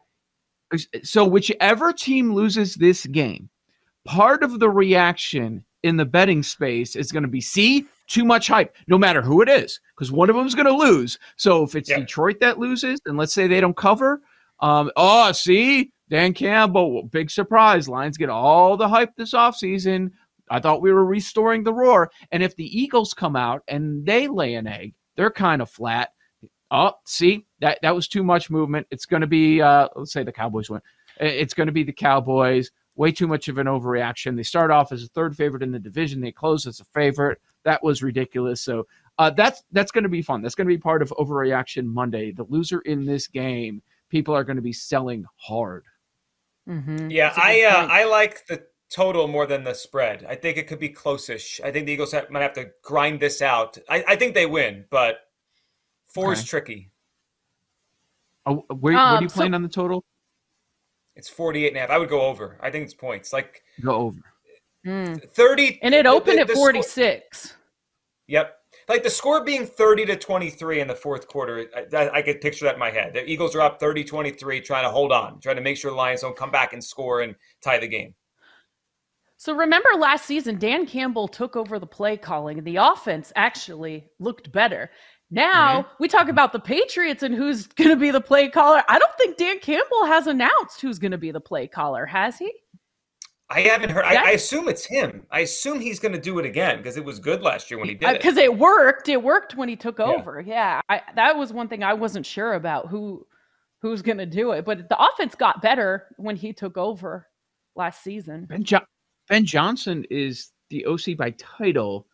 So 1.02 1.25
whichever 1.25 1.92
team 1.92 2.34
loses 2.34 2.75
this 2.75 3.06
game, 3.06 3.50
part 4.04 4.42
of 4.42 4.58
the 4.58 4.70
reaction 4.70 5.64
in 5.82 5.96
the 5.96 6.04
betting 6.04 6.42
space 6.42 6.96
is 6.96 7.12
going 7.12 7.22
to 7.22 7.28
be 7.28 7.40
see 7.40 7.87
too 8.06 8.25
much 8.25 8.48
hype, 8.48 8.75
no 8.86 8.98
matter 8.98 9.22
who 9.22 9.42
it 9.42 9.48
is, 9.48 9.80
because 9.94 10.12
one 10.12 10.30
of 10.30 10.36
them 10.36 10.46
is 10.46 10.54
going 10.54 10.66
to 10.66 10.72
lose. 10.72 11.18
So 11.36 11.62
if 11.64 11.75
it's 11.75 11.88
Detroit 11.88 12.40
that 12.40 12.58
loses, 12.58 13.00
and 13.06 13.16
let's 13.16 13.32
say 13.34 13.46
they 13.46 13.60
don't 13.60 13.76
cover, 13.76 14.22
um, 14.60 14.90
oh, 14.96 15.32
see, 15.32 15.92
Dan 16.08 16.32
Campbell, 16.32 17.02
big 17.04 17.30
surprise. 17.30 17.88
Lions 17.88 18.16
get 18.16 18.28
all 18.28 18.76
the 18.76 18.88
hype 18.88 19.14
this 19.16 19.34
offseason. 19.34 20.10
I 20.48 20.60
thought 20.60 20.82
we 20.82 20.92
were 20.92 21.04
restoring 21.04 21.64
the 21.64 21.75
roar. 21.75 22.10
And 22.30 22.42
if 22.42 22.54
the 22.56 22.78
Eagles 22.78 23.12
come 23.12 23.36
out 23.36 23.62
and 23.68 24.06
they 24.06 24.28
lay 24.28 24.54
an 24.54 24.66
egg, 24.66 24.94
they're 25.16 25.30
kind 25.30 25.60
of 25.60 25.68
flat. 25.68 26.10
Oh, 26.70 26.92
see, 27.04 27.46
that, 27.60 27.78
that 27.82 27.94
was 27.94 28.08
too 28.08 28.22
much 28.22 28.50
movement. 28.50 28.86
It's 28.90 29.06
going 29.06 29.20
to 29.20 29.26
be, 29.26 29.60
uh, 29.60 29.88
let's 29.96 30.12
say 30.12 30.22
the 30.22 30.32
Cowboys 30.32 30.70
win. 30.70 30.80
It's 31.18 31.54
going 31.54 31.66
to 31.66 31.72
be 31.72 31.84
the 31.84 31.92
Cowboys. 31.92 32.70
Way 32.94 33.12
too 33.12 33.26
much 33.26 33.48
of 33.48 33.58
an 33.58 33.66
overreaction. 33.66 34.36
They 34.36 34.42
start 34.42 34.70
off 34.70 34.90
as 34.90 35.02
a 35.02 35.08
third 35.08 35.36
favorite 35.36 35.62
in 35.62 35.70
the 35.70 35.78
division. 35.78 36.20
They 36.20 36.32
close 36.32 36.66
as 36.66 36.80
a 36.80 36.84
favorite. 36.84 37.40
That 37.66 37.82
was 37.82 38.00
ridiculous. 38.02 38.62
So 38.62 38.87
uh, 39.18 39.30
that's 39.30 39.64
that's 39.73 39.90
going 39.90 40.04
to 40.04 40.08
be 40.08 40.23
fun. 40.23 40.40
That's 40.40 40.54
going 40.54 40.68
to 40.68 40.75
be 40.75 40.78
part 40.78 41.02
of 41.02 41.11
Overreaction 41.11 41.85
Monday. 41.85 42.30
The 42.30 42.44
loser 42.44 42.80
in 42.80 43.04
this 43.04 43.26
game, 43.26 43.82
people 44.08 44.35
are 44.35 44.44
going 44.44 44.56
to 44.56 44.62
be 44.62 44.73
selling 44.73 45.26
hard. 45.37 45.85
Mm-hmm. 46.68 47.11
Yeah, 47.11 47.32
I 47.37 47.64
uh, 47.64 47.88
I 47.90 48.04
like 48.04 48.46
the 48.46 48.62
total 48.88 49.26
more 49.26 49.46
than 49.46 49.64
the 49.64 49.75
spread. 49.75 50.25
I 50.28 50.37
think 50.37 50.58
it 50.58 50.68
could 50.68 50.78
be 50.78 50.88
closish. 50.88 51.61
I 51.64 51.73
think 51.73 51.87
the 51.87 51.92
Eagles 51.92 52.12
have, 52.12 52.30
might 52.30 52.42
have 52.42 52.52
to 52.54 52.70
grind 52.82 53.18
this 53.18 53.42
out. 53.42 53.76
I, 53.88 54.04
I 54.06 54.16
think 54.16 54.35
they 54.35 54.46
win, 54.46 54.85
but 54.90 55.18
four 56.06 56.30
okay. 56.30 56.40
is 56.40 56.44
tricky. 56.44 56.90
Oh, 58.46 58.64
where, 58.78 58.96
um, 58.96 59.12
what 59.12 59.20
are 59.20 59.23
you 59.23 59.28
playing 59.28 59.52
so- 59.52 59.56
on 59.56 59.62
the 59.62 59.68
total? 59.68 60.04
It's 61.16 61.30
48 61.30 61.68
and 61.68 61.76
a 61.78 61.80
half. 61.80 61.90
I 61.90 61.96
would 61.96 62.11
go 62.11 62.20
over. 62.20 62.58
I 62.61 62.70
think 62.70 62.85
it's 62.85 62.92
points. 62.92 63.32
Like 63.32 63.62
go 63.82 63.94
over. 63.94 64.20
Mm. 64.87 65.23
30 65.33 65.81
and 65.83 65.95
it 65.95 66.07
opened 66.07 66.38
the, 66.38 66.45
the, 66.45 66.52
at 66.52 66.57
46. 66.57 67.38
Score, 67.38 67.59
yep. 68.28 68.59
like 68.88 69.02
the 69.02 69.11
score 69.11 69.43
being 69.43 69.66
30 69.66 70.07
to 70.07 70.16
23 70.16 70.81
in 70.81 70.87
the 70.87 70.95
fourth 70.95 71.26
quarter. 71.26 71.66
I, 71.93 72.11
I 72.11 72.23
could 72.23 72.40
picture 72.40 72.66
that 72.66 72.75
in 72.75 72.81
my 72.81 72.90
head. 72.90 73.14
The 73.14 73.28
Eagles 73.28 73.57
are 73.57 73.62
up 73.62 73.81
30 73.81 74.05
23, 74.05 74.61
trying 74.61 74.85
to 74.85 74.90
hold 74.90 75.11
on, 75.11 75.40
trying 75.40 75.57
to 75.57 75.62
make 75.62 75.76
sure 75.76 75.90
the 75.90 75.97
Lions 75.97 76.21
don't 76.21 76.37
come 76.37 76.52
back 76.52 76.73
and 76.73 76.83
score 76.83 77.23
and 77.23 77.35
tie 77.62 77.78
the 77.78 77.88
game. 77.88 78.14
So 79.38 79.55
remember 79.55 79.90
last 79.99 80.25
season, 80.25 80.59
Dan 80.59 80.87
Campbell 80.87 81.28
took 81.28 81.57
over 81.57 81.78
the 81.78 81.87
play 81.87 82.16
calling, 82.16 82.59
and 82.59 82.66
the 82.66 82.76
offense 82.76 83.33
actually 83.37 84.09
looked 84.19 84.50
better. 84.50 84.90
Now 85.31 85.83
mm-hmm. 85.83 85.88
we 85.99 86.09
talk 86.09 86.28
about 86.28 86.52
the 86.52 86.61
Patriots 86.61 87.23
and 87.23 87.35
who's 87.35 87.66
going 87.66 87.90
to 87.90 87.97
be 87.97 88.11
the 88.11 88.21
play 88.21 88.49
caller. 88.49 88.83
I 88.88 88.99
don't 88.99 89.16
think 89.19 89.37
Dan 89.37 89.59
Campbell 89.59 90.07
has 90.07 90.26
announced 90.26 90.81
who's 90.81 90.99
going 90.99 91.11
to 91.11 91.19
be 91.19 91.33
the 91.33 91.40
play 91.40 91.66
caller, 91.66 92.07
has 92.07 92.38
he? 92.38 92.52
I 93.48 93.60
haven't 93.60 93.90
heard. 93.90 94.04
I, 94.04 94.16
I, 94.16 94.30
assume 94.30 94.68
it's 94.68 94.84
him. 94.84 95.24
I 95.30 95.40
assume 95.40 95.78
he's 95.78 96.00
going 96.00 96.12
to 96.12 96.20
do 96.20 96.40
it 96.40 96.46
again 96.46 96.78
because 96.78 96.96
it 96.96 97.04
was 97.04 97.20
good 97.20 97.42
last 97.42 97.70
year 97.70 97.78
when 97.78 97.88
he 97.88 97.94
did 97.94 98.08
it. 98.08 98.18
Because 98.18 98.36
it 98.36 98.58
worked. 98.58 99.08
It 99.08 99.22
worked 99.22 99.54
when 99.54 99.68
he 99.68 99.76
took 99.76 100.00
yeah. 100.00 100.06
over. 100.06 100.40
Yeah, 100.40 100.80
I, 100.88 101.02
that 101.14 101.36
was 101.36 101.52
one 101.52 101.68
thing 101.68 101.84
I 101.84 101.94
wasn't 101.94 102.26
sure 102.26 102.54
about 102.54 102.88
who 102.88 103.24
who's 103.82 104.02
going 104.02 104.18
to 104.18 104.26
do 104.26 104.50
it. 104.50 104.64
But 104.64 104.88
the 104.88 105.00
offense 105.00 105.36
got 105.36 105.62
better 105.62 106.06
when 106.16 106.34
he 106.34 106.52
took 106.52 106.76
over 106.76 107.28
last 107.76 108.02
season. 108.02 108.46
Ben, 108.46 108.64
jo- 108.64 108.80
ben 109.28 109.44
Johnson 109.44 110.04
is 110.10 110.50
the 110.70 110.84
OC 110.86 111.16
by 111.16 111.30
title. 111.38 112.08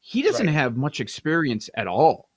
He 0.00 0.22
doesn't 0.22 0.46
right. 0.46 0.54
have 0.54 0.78
much 0.78 1.00
experience 1.00 1.68
at 1.76 1.86
all. 1.86 2.30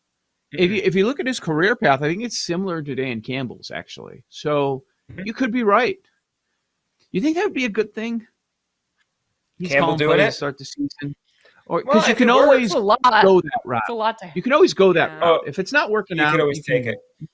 Mm-hmm. 0.54 0.64
If 0.64 0.72
you, 0.72 0.82
if 0.84 0.96
you 0.96 1.06
look 1.06 1.22
at 1.22 1.28
his 1.28 1.40
career 1.40 1.78
path, 1.78 2.02
I 2.02 2.10
think 2.10 2.24
it's 2.24 2.40
similar 2.40 2.82
to 2.82 2.96
Dan 2.96 3.22
Campbell's 3.22 3.72
actually. 3.72 4.26
So 4.28 4.84
mm-hmm. 5.10 5.22
you 5.26 5.34
could 5.34 5.54
be 5.54 5.64
right. 5.64 5.98
You 7.12 7.22
think 7.22 7.38
that 7.38 7.46
would 7.46 7.54
be 7.54 7.66
a 7.66 7.70
good 7.70 7.94
thing? 7.94 8.28
He's 9.62 9.72
Campbell 9.72 9.96
doing 9.96 10.20
it 10.20 10.32
start 10.32 10.58
the 10.58 10.66
season, 10.66 11.16
or 11.68 11.82
because 11.82 12.02
well, 12.02 12.10
you 12.10 12.16
can 12.16 12.30
always 12.30 12.74
go 12.74 12.82
that 13.42 13.62
route. 13.66 13.82
It's 13.84 13.90
a 13.90 13.94
lot 13.94 14.18
to, 14.20 14.32
you 14.36 14.42
can 14.42 14.54
always 14.54 14.74
go 14.74 14.94
that 14.94 15.12
yeah. 15.12 15.20
route. 15.20 15.42
If 15.48 15.60
it's 15.60 15.72
not 15.72 15.90
working 15.90 16.18
you 16.18 16.24
out, 16.24 16.28
you 16.28 16.32
can 16.34 16.42
always 16.42 16.66
take 16.66 16.84
can, 16.84 16.94
it. 16.94 17.30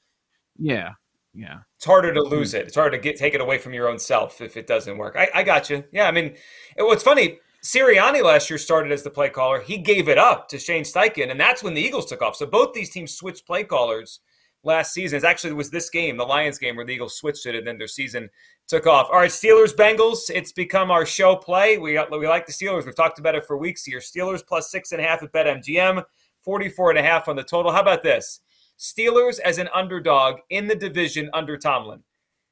Yeah, 0.60 0.92
yeah. 1.34 1.60
It's 1.76 1.86
harder 1.86 2.14
to 2.14 2.22
lose 2.22 2.52
hmm. 2.52 2.58
it. 2.58 2.68
It's 2.68 2.76
harder 2.76 2.98
to 2.98 3.02
get 3.02 3.18
take 3.18 3.34
it 3.34 3.42
away 3.42 3.58
from 3.58 3.74
your 3.74 3.88
own 3.88 4.00
self 4.00 4.42
if 4.42 4.58
it 4.58 4.68
doesn't 4.68 4.98
work. 4.98 5.16
I, 5.18 5.30
I 5.34 5.44
got 5.44 5.70
you. 5.70 5.84
Yeah, 5.92 6.08
I 6.08 6.12
mean, 6.12 6.36
it, 6.76 6.84
what's 6.84 7.04
funny. 7.04 7.40
Sirianni 7.64 8.24
last 8.24 8.50
year 8.50 8.58
started 8.58 8.92
as 8.92 9.04
the 9.04 9.10
play 9.10 9.30
caller. 9.30 9.60
He 9.60 9.78
gave 9.78 10.08
it 10.08 10.18
up 10.18 10.48
to 10.50 10.60
Shane 10.60 10.84
Steichen, 10.84 11.32
and 11.32 11.40
that's 11.40 11.64
when 11.64 11.74
the 11.74 11.82
Eagles 11.82 12.06
took 12.06 12.22
off. 12.22 12.36
So 12.36 12.46
both 12.46 12.74
these 12.74 12.90
teams 12.90 13.14
switched 13.14 13.46
play 13.46 13.64
callers 13.64 14.20
last 14.64 14.94
season. 14.94 15.18
It's 15.18 15.26
actually 15.26 15.54
was 15.54 15.70
this 15.70 15.90
game, 15.90 16.18
the 16.18 16.24
Lions 16.24 16.60
game, 16.60 16.76
where 16.76 16.86
the 16.86 16.94
Eagles 16.94 17.18
switched 17.18 17.46
it, 17.46 17.56
and 17.56 17.68
then 17.68 17.78
their 17.78 17.88
season 17.88 18.30
took 18.68 18.86
off. 18.86 19.08
All 19.12 19.20
right, 19.20 19.32
Steelers 19.32 19.74
Bengals. 19.74 20.30
It's 20.30 20.52
become 20.52 20.92
our 20.92 21.06
show 21.06 21.36
play. 21.36 21.78
We 21.78 22.00
we 22.12 22.28
like 22.28 22.46
the 22.46 22.52
Steelers. 22.52 22.86
We've 22.86 22.96
talked 22.96 23.20
about 23.20 23.36
it 23.36 23.46
for 23.46 23.58
weeks 23.58 23.86
here. 23.86 24.00
Steelers 24.00 24.46
plus 24.46 24.70
six 24.70 24.92
and 24.92 25.02
a 25.02 25.04
half 25.04 25.24
at 25.24 25.32
BetMGM, 25.32 26.04
44 26.42 26.92
and 26.92 27.00
a 27.00 27.04
half 27.04 27.28
on 27.28 27.36
the 27.36 27.44
total. 27.44 27.72
How 27.72 27.82
about 27.82 28.04
this? 28.04 28.42
Steelers 28.78 29.40
as 29.40 29.58
an 29.58 29.70
underdog 29.74 30.40
in 30.50 30.68
the 30.68 30.76
division 30.76 31.30
under 31.34 31.58
Tomlin. 31.58 32.04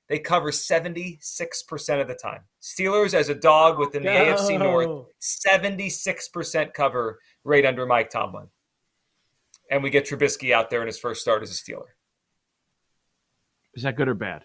They 0.07 0.19
cover 0.19 0.51
76% 0.51 2.01
of 2.01 2.07
the 2.07 2.15
time. 2.15 2.41
Steelers 2.61 3.13
as 3.15 3.29
a 3.29 3.35
dog 3.35 3.79
within 3.79 4.03
the 4.03 4.09
Go. 4.09 4.35
AFC 4.35 4.59
North, 4.59 5.07
76% 5.19 6.73
cover 6.73 7.19
rate 7.43 7.65
under 7.65 7.85
Mike 7.87 8.11
Tomlin. 8.11 8.47
And 9.71 9.81
we 9.81 9.89
get 9.89 10.05
Trubisky 10.05 10.51
out 10.51 10.69
there 10.69 10.81
in 10.81 10.87
his 10.87 10.99
first 10.99 11.21
start 11.21 11.41
as 11.41 11.49
a 11.49 11.53
Steeler. 11.55 11.87
Is 13.73 13.81
that 13.81 13.95
good 13.95 14.07
or 14.07 14.13
bad? 14.13 14.43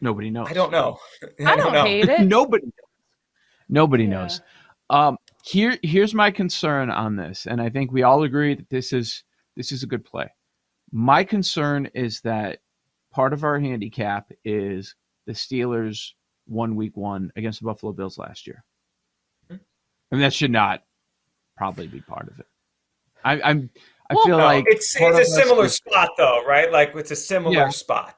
Nobody 0.00 0.30
knows. 0.30 0.48
I 0.48 0.52
don't 0.52 0.70
know. 0.70 0.98
I, 1.40 1.52
I 1.52 1.56
don't, 1.56 1.72
don't 1.72 1.86
hate 1.86 2.08
it. 2.08 2.20
Nobody. 2.26 2.64
Knows. 2.64 2.72
Nobody 3.68 4.04
yeah. 4.04 4.10
knows. 4.10 4.40
Um, 4.90 5.16
here, 5.44 5.78
here's 5.82 6.14
my 6.14 6.30
concern 6.30 6.90
on 6.90 7.16
this, 7.16 7.46
and 7.46 7.60
I 7.60 7.70
think 7.70 7.92
we 7.92 8.02
all 8.02 8.22
agree 8.22 8.54
that 8.54 8.68
this 8.68 8.92
is 8.92 9.24
this 9.56 9.72
is 9.72 9.82
a 9.82 9.86
good 9.86 10.04
play. 10.04 10.28
My 10.92 11.24
concern 11.24 11.86
is 11.94 12.20
that 12.20 12.60
part 13.12 13.32
of 13.32 13.42
our 13.42 13.58
handicap 13.58 14.30
is 14.44 14.94
the 15.26 15.32
Steelers 15.32 16.12
won 16.46 16.76
week 16.76 16.96
one 16.96 17.32
against 17.36 17.60
the 17.60 17.66
Buffalo 17.66 17.92
Bills 17.92 18.18
last 18.18 18.46
year, 18.46 18.62
mm-hmm. 19.50 19.62
and 20.12 20.22
that 20.22 20.32
should 20.32 20.52
not 20.52 20.82
probably 21.56 21.88
be 21.88 22.00
part 22.00 22.28
of 22.28 22.38
it. 22.38 22.46
I, 23.24 23.40
I'm. 23.42 23.70
I 24.08 24.14
well, 24.14 24.24
feel 24.24 24.38
no, 24.38 24.44
like 24.44 24.64
it's, 24.68 24.94
it's 24.96 25.18
a 25.18 25.24
similar 25.24 25.68
spot 25.68 26.10
though, 26.16 26.44
right? 26.46 26.70
Like 26.70 26.94
it's 26.94 27.10
a 27.10 27.16
similar 27.16 27.56
yeah. 27.56 27.68
spot. 27.70 28.14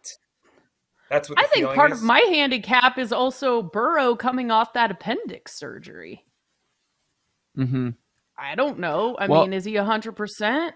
That's 1.11 1.31
what 1.31 1.39
I 1.39 1.45
think 1.45 1.67
part 1.75 1.93
is. 1.93 1.99
of 1.99 2.05
my 2.05 2.21
handicap 2.21 2.99
is 2.99 3.13
also 3.13 3.63
Burrow 3.63 4.15
coming 4.15 4.51
off 4.51 4.75
that 4.75 4.91
appendix 4.91 5.55
surgery. 5.55 6.25
Hmm. 7.57 7.91
I 8.39 8.55
don't 8.55 8.79
know. 8.79 9.17
I 9.19 9.27
well, 9.27 9.43
mean, 9.43 9.53
is 9.53 9.65
he 9.65 9.75
hundred 9.77 10.13
percent? 10.13 10.75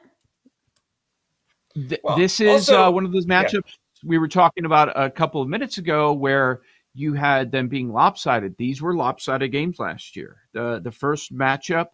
this 2.17 2.41
is 2.41 2.69
also, 2.69 2.85
uh, 2.85 2.91
one 2.91 3.07
of 3.07 3.13
those 3.13 3.25
matchups 3.25 3.53
yeah. 3.53 3.73
we 4.05 4.19
were 4.19 4.29
talking 4.29 4.67
about 4.67 4.93
a 4.95 5.09
couple 5.11 5.41
of 5.41 5.49
minutes 5.49 5.79
ago, 5.79 6.13
where 6.13 6.61
you 6.93 7.15
had 7.15 7.51
them 7.51 7.69
being 7.69 7.91
lopsided. 7.91 8.57
These 8.59 8.83
were 8.83 8.95
lopsided 8.95 9.53
games 9.53 9.79
last 9.79 10.17
year. 10.17 10.43
the 10.53 10.81
The 10.83 10.93
first 10.93 11.35
matchup 11.35 11.89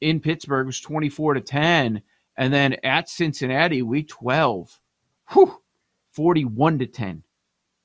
in 0.00 0.20
Pittsburgh 0.20 0.66
was 0.66 0.80
twenty 0.80 1.08
four 1.08 1.34
to 1.34 1.40
ten, 1.40 2.02
and 2.36 2.52
then 2.52 2.76
at 2.84 3.08
Cincinnati, 3.08 3.82
week 3.82 4.08
twelve, 4.08 4.78
whew, 5.32 5.60
forty 6.12 6.44
one 6.44 6.78
to 6.78 6.86
ten. 6.86 7.23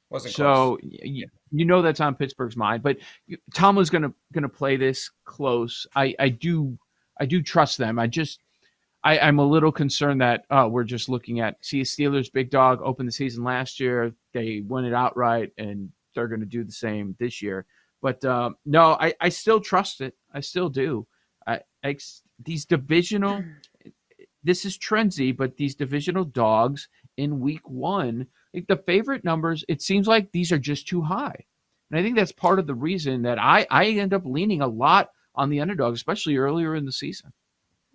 Wasn't 0.09 0.33
so 0.33 0.79
you, 0.81 1.27
you 1.51 1.65
know 1.65 1.81
that's 1.81 1.99
on 1.99 2.15
Pittsburgh's 2.15 2.57
mind, 2.57 2.81
but 2.81 2.97
Tomlin's 3.53 3.91
gonna 3.91 4.13
gonna 4.33 4.49
play 4.49 4.75
this 4.75 5.11
close. 5.25 5.85
I 5.95 6.15
I 6.19 6.29
do 6.29 6.77
I 7.19 7.25
do 7.25 7.43
trust 7.43 7.77
them. 7.77 7.99
I 7.99 8.07
just 8.07 8.39
I, 9.03 9.19
I'm 9.19 9.39
a 9.39 9.45
little 9.45 9.71
concerned 9.71 10.21
that 10.21 10.45
uh, 10.49 10.67
we're 10.69 10.83
just 10.83 11.09
looking 11.09 11.39
at 11.39 11.63
see 11.63 11.81
Steelers 11.81 12.31
big 12.31 12.49
dog 12.49 12.81
open 12.83 13.05
the 13.05 13.11
season 13.11 13.43
last 13.43 13.79
year. 13.79 14.13
They 14.33 14.61
won 14.67 14.85
it 14.85 14.93
outright, 14.93 15.51
and 15.57 15.89
they're 16.13 16.27
going 16.27 16.41
to 16.41 16.45
do 16.45 16.63
the 16.63 16.71
same 16.71 17.15
this 17.19 17.41
year. 17.41 17.65
But 18.01 18.23
um, 18.25 18.55
no, 18.65 18.97
I, 18.99 19.13
I 19.21 19.29
still 19.29 19.59
trust 19.59 20.01
it. 20.01 20.15
I 20.33 20.41
still 20.41 20.69
do. 20.69 21.07
I, 21.47 21.61
I 21.83 21.97
these 22.43 22.65
divisional. 22.65 23.43
This 24.41 24.63
is 24.63 24.77
trendy, 24.77 25.35
but 25.35 25.57
these 25.57 25.75
divisional 25.75 26.23
dogs 26.23 26.87
in 27.17 27.41
week 27.41 27.69
one 27.69 28.25
like 28.53 28.67
the 28.67 28.77
favorite 28.77 29.23
numbers, 29.23 29.63
it 29.67 29.81
seems 29.81 30.07
like 30.07 30.31
these 30.31 30.51
are 30.51 30.59
just 30.59 30.87
too 30.87 31.01
high. 31.01 31.45
And 31.91 31.99
I 31.99 32.03
think 32.03 32.15
that's 32.15 32.31
part 32.31 32.59
of 32.59 32.67
the 32.67 32.75
reason 32.75 33.23
that 33.23 33.39
I, 33.39 33.65
I 33.69 33.85
end 33.85 34.13
up 34.13 34.25
leaning 34.25 34.61
a 34.61 34.67
lot 34.67 35.09
on 35.35 35.49
the 35.49 35.61
underdog, 35.61 35.93
especially 35.93 36.37
earlier 36.37 36.75
in 36.75 36.85
the 36.85 36.91
season. 36.91 37.31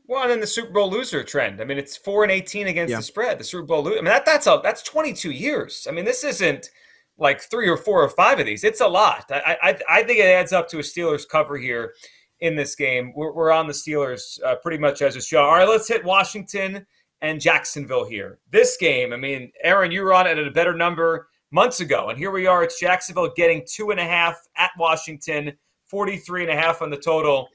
Well, 0.06 0.22
and 0.22 0.30
then 0.30 0.40
the 0.40 0.46
Super 0.46 0.72
Bowl 0.72 0.90
loser 0.90 1.22
trend. 1.22 1.60
I 1.60 1.64
mean, 1.64 1.78
it's 1.78 1.96
four 1.96 2.24
and 2.24 2.32
eighteen 2.32 2.66
against 2.66 2.90
yeah. 2.90 2.98
the 2.98 3.02
spread. 3.02 3.38
The 3.38 3.44
Super 3.44 3.64
Bowl 3.64 3.82
loser. 3.82 3.98
I 3.98 4.02
mean, 4.02 4.06
that, 4.06 4.26
that's 4.26 4.46
a 4.46 4.60
that's 4.62 4.82
twenty 4.82 5.12
two 5.12 5.30
years. 5.30 5.86
I 5.88 5.92
mean, 5.92 6.04
this 6.04 6.24
isn't 6.24 6.68
like 7.16 7.40
three 7.40 7.68
or 7.68 7.76
four 7.76 8.02
or 8.02 8.10
five 8.10 8.38
of 8.38 8.46
these. 8.46 8.64
It's 8.64 8.80
a 8.80 8.88
lot. 8.88 9.30
I 9.30 9.56
I, 9.62 9.78
I 9.88 10.02
think 10.02 10.18
it 10.18 10.26
adds 10.26 10.52
up 10.52 10.68
to 10.70 10.78
a 10.78 10.82
Steelers 10.82 11.26
cover 11.26 11.56
here 11.56 11.94
in 12.40 12.54
this 12.54 12.74
game. 12.74 13.14
We're, 13.16 13.32
we're 13.32 13.50
on 13.50 13.66
the 13.66 13.72
Steelers 13.72 14.42
uh, 14.44 14.56
pretty 14.56 14.78
much 14.78 15.00
as 15.00 15.16
a 15.16 15.22
show. 15.22 15.42
All 15.42 15.54
right, 15.54 15.68
let's 15.68 15.88
hit 15.88 16.04
Washington 16.04 16.84
and 17.24 17.40
Jacksonville 17.40 18.04
here. 18.04 18.38
This 18.50 18.76
game, 18.76 19.14
I 19.14 19.16
mean, 19.16 19.50
Aaron, 19.62 19.90
you 19.90 20.02
were 20.02 20.12
on 20.12 20.26
it 20.26 20.36
at 20.36 20.46
a 20.46 20.50
better 20.50 20.74
number 20.74 21.28
months 21.50 21.80
ago. 21.80 22.10
And 22.10 22.18
here 22.18 22.30
we 22.30 22.46
are. 22.46 22.62
It's 22.62 22.78
Jacksonville 22.78 23.32
getting 23.34 23.64
two 23.66 23.90
and 23.90 23.98
a 23.98 24.04
half 24.04 24.36
at 24.58 24.72
Washington, 24.78 25.52
43 25.86 26.42
and 26.42 26.52
a 26.52 26.60
half 26.60 26.82
on 26.82 26.90
the 26.90 26.98
total. 26.98 27.48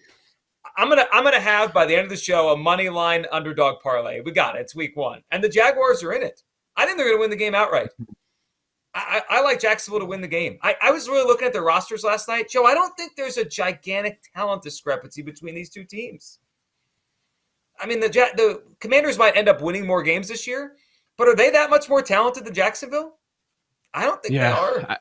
I'm 0.76 0.90
gonna 0.90 1.06
I'm 1.12 1.24
gonna 1.24 1.40
have 1.40 1.74
by 1.74 1.86
the 1.86 1.96
end 1.96 2.06
of 2.06 2.10
the 2.10 2.18
show 2.18 2.50
a 2.50 2.58
money 2.58 2.90
line 2.90 3.26
underdog 3.32 3.82
parlay. 3.82 4.22
We 4.22 4.32
got 4.32 4.56
it. 4.56 4.62
It's 4.62 4.76
week 4.76 4.96
one, 4.96 5.22
and 5.32 5.44
the 5.44 5.50
Jaguars 5.50 6.04
are 6.04 6.14
in 6.14 6.24
it. 6.24 6.42
I 6.76 6.86
think 6.86 6.98
they're 6.98 7.08
gonna 7.08 7.20
win 7.20 7.30
the 7.30 7.36
game 7.36 7.56
outright. 7.56 7.90
I, 8.96 9.22
I, 9.30 9.42
like 9.42 9.62
Jacksonville 9.62 10.00
to 10.00 10.06
win 10.06 10.20
the 10.20 10.28
game. 10.28 10.58
I, 10.64 10.76
I 10.82 10.92
was 10.92 11.08
really 11.08 11.26
looking 11.26 11.46
at 11.46 11.54
their 11.54 11.62
rosters 11.62 12.04
last 12.04 12.28
night, 12.28 12.50
Joe. 12.50 12.66
I 12.66 12.74
don't 12.74 12.96
think 12.98 13.16
there's 13.16 13.38
a 13.38 13.46
gigantic 13.46 14.20
talent 14.36 14.64
discrepancy 14.64 15.22
between 15.22 15.54
these 15.54 15.70
two 15.70 15.84
teams. 15.84 16.40
I 17.79 17.86
mean, 17.86 18.00
the 18.00 18.09
the 18.09 18.63
Commanders 18.79 19.17
might 19.17 19.38
end 19.38 19.50
up 19.50 19.62
winning 19.62 19.86
more 19.86 20.03
games 20.03 20.27
this 20.27 20.45
year, 20.48 20.75
but 21.17 21.27
are 21.27 21.36
they 21.36 21.50
that 21.51 21.69
much 21.69 21.89
more 21.89 22.01
talented 22.01 22.45
than 22.45 22.53
Jacksonville? 22.53 23.17
I 23.93 24.03
don't 24.03 24.21
think 24.21 24.33
yeah, 24.33 24.51
they 24.51 24.59
are. 24.59 24.91
I, 24.91 24.98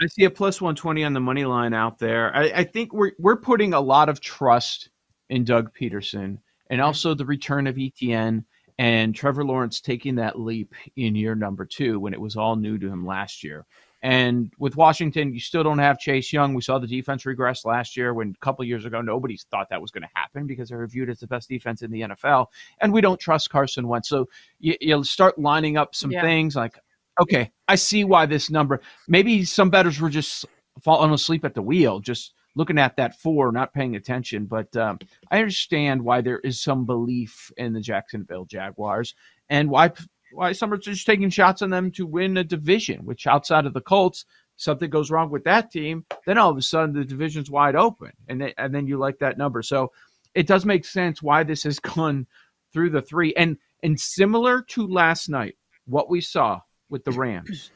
I 0.00 0.06
see 0.06 0.24
a 0.24 0.30
plus 0.30 0.60
one 0.60 0.74
twenty 0.74 1.04
on 1.04 1.12
the 1.12 1.20
money 1.20 1.44
line 1.44 1.74
out 1.74 1.98
there. 1.98 2.34
I, 2.34 2.42
I, 2.44 2.64
think 2.64 2.92
we're 2.92 3.12
we're 3.18 3.36
putting 3.36 3.74
a 3.74 3.80
lot 3.80 4.08
of 4.08 4.20
trust 4.20 4.90
in 5.30 5.44
Doug 5.44 5.72
Pederson 5.74 6.38
and 6.70 6.78
mm-hmm. 6.78 6.80
also 6.82 7.14
the 7.14 7.26
return 7.26 7.66
of 7.66 7.76
ETN 7.76 8.44
and 8.78 9.14
Trevor 9.14 9.44
Lawrence 9.44 9.80
taking 9.80 10.16
that 10.16 10.38
leap 10.38 10.74
in 10.96 11.14
year 11.14 11.34
number 11.34 11.64
two 11.64 12.00
when 12.00 12.14
it 12.14 12.20
was 12.20 12.36
all 12.36 12.56
new 12.56 12.78
to 12.78 12.88
him 12.88 13.06
last 13.06 13.44
year. 13.44 13.66
And 14.02 14.52
with 14.58 14.76
Washington, 14.76 15.32
you 15.32 15.38
still 15.38 15.62
don't 15.62 15.78
have 15.78 15.98
Chase 15.98 16.32
Young. 16.32 16.54
We 16.54 16.62
saw 16.62 16.80
the 16.80 16.88
defense 16.88 17.24
regress 17.24 17.64
last 17.64 17.96
year 17.96 18.12
when 18.12 18.30
a 18.30 18.44
couple 18.44 18.64
years 18.64 18.84
ago 18.84 19.00
nobody 19.00 19.38
thought 19.50 19.68
that 19.70 19.80
was 19.80 19.92
going 19.92 20.02
to 20.02 20.10
happen 20.14 20.46
because 20.46 20.70
they 20.70 20.76
were 20.76 20.88
viewed 20.88 21.08
as 21.08 21.20
the 21.20 21.28
best 21.28 21.48
defense 21.48 21.82
in 21.82 21.92
the 21.92 22.00
NFL. 22.00 22.46
And 22.80 22.92
we 22.92 23.00
don't 23.00 23.20
trust 23.20 23.50
Carson 23.50 23.86
Wentz. 23.86 24.08
So 24.08 24.28
you, 24.58 24.76
will 24.82 25.04
start 25.04 25.38
lining 25.38 25.76
up 25.76 25.94
some 25.94 26.10
yeah. 26.10 26.22
things 26.22 26.56
like, 26.56 26.78
okay, 27.20 27.52
I 27.68 27.76
see 27.76 28.02
why 28.02 28.26
this 28.26 28.50
number. 28.50 28.80
Maybe 29.06 29.44
some 29.44 29.70
bettors 29.70 30.00
were 30.00 30.10
just 30.10 30.46
falling 30.82 31.12
asleep 31.12 31.44
at 31.44 31.54
the 31.54 31.62
wheel, 31.62 32.00
just 32.00 32.34
looking 32.56 32.78
at 32.78 32.96
that 32.96 33.18
four, 33.20 33.52
not 33.52 33.72
paying 33.72 33.94
attention. 33.94 34.46
But 34.46 34.74
um, 34.76 34.98
I 35.30 35.38
understand 35.38 36.02
why 36.02 36.22
there 36.22 36.40
is 36.40 36.60
some 36.60 36.86
belief 36.86 37.52
in 37.56 37.72
the 37.72 37.80
Jacksonville 37.80 38.46
Jaguars 38.46 39.14
and 39.48 39.70
why 39.70 39.92
why 40.32 40.52
some 40.52 40.72
are 40.72 40.76
just 40.78 41.06
taking 41.06 41.30
shots 41.30 41.62
on 41.62 41.70
them 41.70 41.90
to 41.92 42.06
win 42.06 42.36
a 42.36 42.44
division. 42.44 43.04
Which 43.04 43.26
outside 43.26 43.66
of 43.66 43.74
the 43.74 43.80
Colts, 43.80 44.24
something 44.56 44.90
goes 44.90 45.10
wrong 45.10 45.30
with 45.30 45.44
that 45.44 45.70
team, 45.70 46.04
then 46.26 46.38
all 46.38 46.50
of 46.50 46.56
a 46.56 46.62
sudden 46.62 46.94
the 46.94 47.04
division's 47.04 47.50
wide 47.50 47.76
open, 47.76 48.12
and 48.28 48.40
they, 48.40 48.54
and 48.58 48.74
then 48.74 48.86
you 48.86 48.98
like 48.98 49.18
that 49.18 49.38
number. 49.38 49.62
So 49.62 49.92
it 50.34 50.46
does 50.46 50.64
make 50.64 50.84
sense 50.84 51.22
why 51.22 51.42
this 51.42 51.62
has 51.64 51.78
gone 51.94 52.26
through 52.72 52.90
the 52.90 53.02
three 53.02 53.34
and 53.34 53.56
and 53.82 53.98
similar 53.98 54.62
to 54.62 54.86
last 54.86 55.28
night, 55.28 55.56
what 55.86 56.08
we 56.08 56.20
saw 56.20 56.60
with 56.88 57.04
the 57.04 57.12
Rams. 57.12 57.70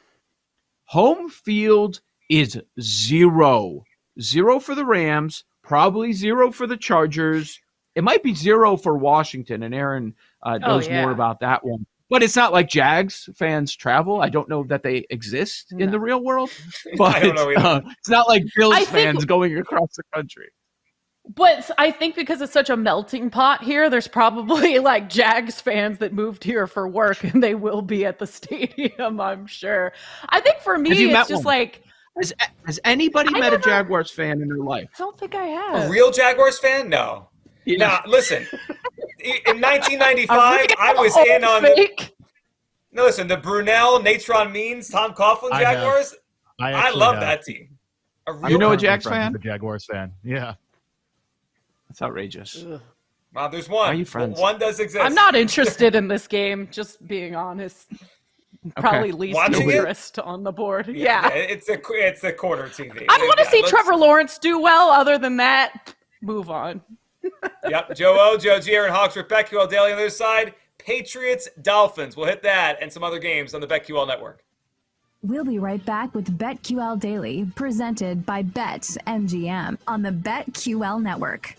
Home 0.85 1.29
field 1.29 1.99
is 2.29 2.59
zero. 2.79 3.83
Zero 4.21 4.59
for 4.59 4.73
the 4.73 4.85
Rams, 4.85 5.43
probably 5.63 6.13
zero 6.13 6.51
for 6.51 6.65
the 6.65 6.77
Chargers. 6.77 7.59
It 7.93 8.03
might 8.03 8.23
be 8.23 8.33
zero 8.33 8.77
for 8.77 8.97
Washington, 8.97 9.63
and 9.63 9.75
Aaron 9.75 10.15
uh, 10.43 10.59
Oh, 10.63 10.67
knows 10.67 10.87
yeah. 10.87 11.01
more 11.01 11.11
about 11.11 11.41
that 11.41 11.65
one. 11.65 11.85
But 12.09 12.23
it's 12.23 12.35
not 12.37 12.53
like 12.53 12.69
Jags 12.69 13.27
fans 13.35 13.75
travel. 13.75 14.21
I 14.21 14.29
don't 14.29 14.47
know 14.47 14.63
that 14.65 14.81
they 14.83 15.05
exist 15.09 15.73
in 15.77 15.91
the 15.91 15.99
real 15.99 16.23
world. 16.23 16.49
But 16.97 17.15
I 17.15 17.19
don't 17.19 17.35
know 17.35 17.51
uh, 17.61 17.81
it's 17.99 18.09
not 18.09 18.27
like 18.29 18.43
Bills 18.55 18.73
I 18.73 18.85
think- 18.85 18.89
fans 18.89 19.25
going 19.25 19.57
across 19.57 19.89
the 19.97 20.03
country. 20.13 20.47
But 21.35 21.69
I 21.77 21.91
think 21.91 22.15
because 22.15 22.39
it's 22.39 22.53
such 22.53 22.69
a 22.69 22.77
melting 22.77 23.29
pot 23.29 23.61
here, 23.61 23.89
there's 23.89 24.07
probably 24.07 24.79
like 24.91 25.09
Jags 25.09 25.59
fans 25.59 25.97
that 25.97 26.13
moved 26.13 26.45
here 26.45 26.67
for 26.67 26.87
work 26.87 27.21
and 27.25 27.43
they 27.43 27.53
will 27.53 27.81
be 27.81 28.05
at 28.05 28.19
the 28.19 28.25
stadium, 28.27 29.19
I'm 29.29 29.45
sure. 29.45 29.91
I 30.29 30.39
think 30.39 30.59
for 30.59 30.77
me, 30.77 30.91
it's 30.91 31.27
just 31.27 31.43
one? 31.43 31.55
like, 31.55 31.83
Has, 32.15 32.31
has 32.65 32.79
anybody 32.85 33.27
I 33.35 33.39
met 33.39 33.51
never- 33.51 33.55
a 33.57 33.61
Jaguars 33.61 34.09
fan 34.09 34.41
in 34.41 34.47
their 34.47 34.57
life? 34.59 34.87
I 34.95 34.99
don't 34.99 35.19
think 35.19 35.35
I 35.35 35.47
have. 35.47 35.89
A 35.89 35.89
real 35.89 36.11
Jaguars 36.11 36.59
fan? 36.59 36.87
No. 36.87 37.27
Nah, 37.75 38.01
listen. 38.07 38.47
In 39.19 39.61
1995, 39.61 40.67
I 40.79 40.93
was 40.95 41.15
in 41.27 41.43
on 41.43 41.63
the. 41.63 41.69
fake. 41.75 42.13
No, 42.93 43.03
listen, 43.03 43.27
the 43.27 43.37
Brunel, 43.37 44.01
Natron 44.01 44.51
Means, 44.51 44.89
Tom 44.89 45.13
Coughlin 45.13 45.51
Jaguars. 45.51 46.15
I, 46.59 46.69
I, 46.69 46.71
actually 46.85 46.99
love 46.99 47.15
have. 47.15 47.21
that 47.23 47.43
team. 47.43 47.69
A 48.27 48.31
I'm 48.31 48.41
real 48.41 48.51
You 48.51 48.57
know 48.57 48.65
a 48.67 48.69
currently 48.69 48.87
Jags 48.87 49.05
fan? 49.05 49.33
with 49.33 49.41
A 49.41 49.43
Jaguars 49.43 49.85
fan. 49.85 50.11
Yeah. 50.23 50.53
That's 51.89 52.01
outrageous. 52.01 52.65
Wow, 53.33 53.49
there's 53.49 53.69
one. 53.69 53.89
Are 53.89 53.93
you 53.93 54.05
friends? 54.05 54.39
One 54.39 54.57
does 54.57 54.79
exist. 54.79 55.03
I'm 55.03 55.13
not 55.13 55.35
interested 55.35 55.93
in 55.93 56.07
this 56.07 56.27
game, 56.27 56.67
just 56.71 57.05
being 57.07 57.35
honest. 57.35 57.91
Probably 58.77 59.11
least 59.11 59.35
Watching 59.35 59.69
it? 59.69 59.75
interest 59.75 60.19
on 60.19 60.43
the 60.43 60.51
board. 60.51 60.87
Yeah. 60.87 61.29
it's 61.33 61.69
a 61.69 61.77
it's 61.89 62.23
a 62.23 62.33
quarter 62.33 62.63
TV. 62.63 63.05
I 63.07 63.17
want 63.19 63.37
to 63.37 63.43
Yeah, 63.43 63.49
see 63.51 63.57
let's- 63.59 63.69
Trevor 63.69 63.95
Lawrence 63.95 64.37
do 64.39 64.59
well. 64.59 64.89
Other 64.89 65.17
than 65.17 65.37
that, 65.37 65.93
move 66.21 66.49
on. 66.49 66.81
Yep, 67.69 67.95
Joe 67.95 68.17
O, 68.17 68.37
Joe 68.37 68.59
G, 68.59 68.73
Aaron 68.73 68.93
Hawks, 68.93 69.17
Rick 69.17 69.27
BetQL 69.27 69.69
Daily 69.69 69.91
on 69.91 69.97
the 69.97 70.03
other 70.03 70.09
side. 70.09 70.53
Patriots, 70.77 71.49
Dolphins. 71.61 72.15
We'll 72.15 72.27
hit 72.27 72.41
that 72.43 72.77
and 72.81 72.91
some 72.91 73.03
other 73.03 73.19
games 73.19 73.53
on 73.53 73.59
the 73.59 73.67
BetQL 73.67 74.07
network. 74.07 74.43
We'll 75.21 75.43
be 75.43 75.59
right 75.59 75.83
back 75.83 76.15
with 76.15 76.37
BetQL 76.37 76.99
Daily, 76.99 77.51
presented 77.55 78.25
by 78.25 78.43
BetMGM 78.43 79.77
on 79.87 80.01
the 80.01 80.11
BetQL 80.11 81.01
network. 81.01 81.55